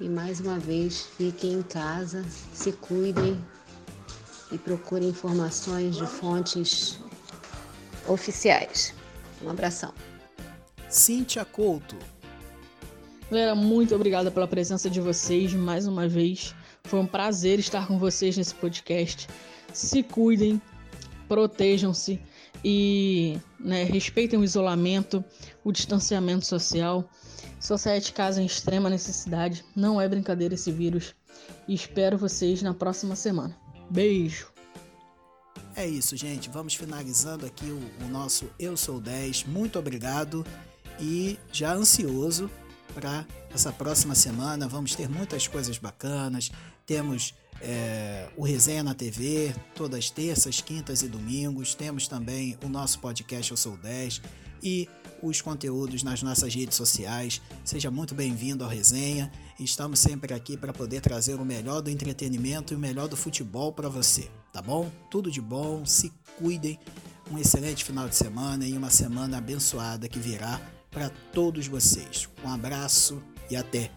E 0.00 0.08
mais 0.08 0.40
uma 0.40 0.58
vez, 0.58 1.06
fiquem 1.16 1.54
em 1.54 1.62
casa, 1.62 2.24
se 2.52 2.72
cuidem 2.72 3.38
e 4.50 4.58
procurem 4.58 5.08
informações 5.08 5.96
de 5.96 6.06
fontes 6.06 6.98
oficiais. 8.06 8.94
Um 9.42 9.50
abração. 9.50 9.92
Cíntia 10.88 11.44
Couto. 11.44 11.96
Galera, 13.30 13.54
muito 13.54 13.94
obrigada 13.94 14.30
pela 14.30 14.48
presença 14.48 14.88
de 14.88 15.02
vocês 15.02 15.52
mais 15.52 15.86
uma 15.86 16.08
vez. 16.08 16.54
Foi 16.84 16.98
um 16.98 17.06
prazer 17.06 17.58
estar 17.58 17.86
com 17.86 17.98
vocês 17.98 18.38
nesse 18.38 18.54
podcast. 18.54 19.28
Se 19.70 20.02
cuidem, 20.02 20.60
protejam-se 21.28 22.18
e 22.64 23.38
né, 23.60 23.84
respeitem 23.84 24.38
o 24.38 24.44
isolamento, 24.44 25.22
o 25.62 25.70
distanciamento 25.70 26.46
social. 26.46 27.06
Só 27.60 27.76
saia 27.76 28.00
de 28.00 28.10
casa 28.10 28.40
em 28.40 28.46
extrema 28.46 28.88
necessidade. 28.88 29.62
Não 29.76 30.00
é 30.00 30.08
brincadeira 30.08 30.54
esse 30.54 30.72
vírus. 30.72 31.14
E 31.68 31.74
espero 31.74 32.16
vocês 32.16 32.62
na 32.62 32.72
próxima 32.72 33.14
semana. 33.14 33.54
Beijo! 33.90 34.50
É 35.76 35.86
isso, 35.86 36.16
gente. 36.16 36.48
Vamos 36.48 36.74
finalizando 36.74 37.44
aqui 37.44 37.66
o, 37.66 38.04
o 38.04 38.08
nosso 38.08 38.50
Eu 38.58 38.74
Sou 38.76 39.00
10. 39.00 39.44
Muito 39.44 39.78
obrigado 39.78 40.44
e 41.00 41.38
já 41.52 41.74
ansioso 41.74 42.50
para 42.94 43.26
essa 43.54 43.72
próxima 43.72 44.14
semana. 44.14 44.68
Vamos 44.68 44.94
ter 44.94 45.08
muitas 45.08 45.46
coisas 45.46 45.78
bacanas. 45.78 46.50
Temos 46.86 47.34
é, 47.60 48.28
o 48.36 48.44
Resenha 48.44 48.82
na 48.82 48.94
TV, 48.94 49.54
todas 49.74 49.98
as 49.98 50.10
terças, 50.10 50.60
quintas 50.60 51.02
e 51.02 51.08
domingos. 51.08 51.74
Temos 51.74 52.08
também 52.08 52.56
o 52.64 52.68
nosso 52.68 52.98
podcast 53.00 53.50
Eu 53.50 53.56
Sou 53.56 53.76
10 53.76 54.22
e 54.62 54.88
os 55.22 55.40
conteúdos 55.40 56.02
nas 56.02 56.22
nossas 56.22 56.54
redes 56.54 56.76
sociais. 56.76 57.40
Seja 57.64 57.90
muito 57.90 58.14
bem-vindo 58.14 58.64
ao 58.64 58.70
Resenha. 58.70 59.30
Estamos 59.58 59.98
sempre 59.98 60.32
aqui 60.34 60.56
para 60.56 60.72
poder 60.72 61.00
trazer 61.00 61.34
o 61.34 61.44
melhor 61.44 61.80
do 61.80 61.90
entretenimento 61.90 62.72
e 62.72 62.76
o 62.76 62.78
melhor 62.78 63.08
do 63.08 63.16
futebol 63.16 63.72
para 63.72 63.88
você, 63.88 64.30
tá 64.52 64.62
bom? 64.62 64.90
Tudo 65.10 65.30
de 65.30 65.40
bom, 65.40 65.84
se 65.84 66.12
cuidem. 66.36 66.78
Um 67.30 67.38
excelente 67.38 67.84
final 67.84 68.08
de 68.08 68.16
semana 68.16 68.66
e 68.66 68.72
uma 68.72 68.88
semana 68.88 69.38
abençoada 69.38 70.08
que 70.08 70.18
virá 70.18 70.60
para 70.90 71.10
todos 71.32 71.66
vocês. 71.66 72.28
Um 72.44 72.52
abraço 72.52 73.22
e 73.50 73.56
até! 73.56 73.90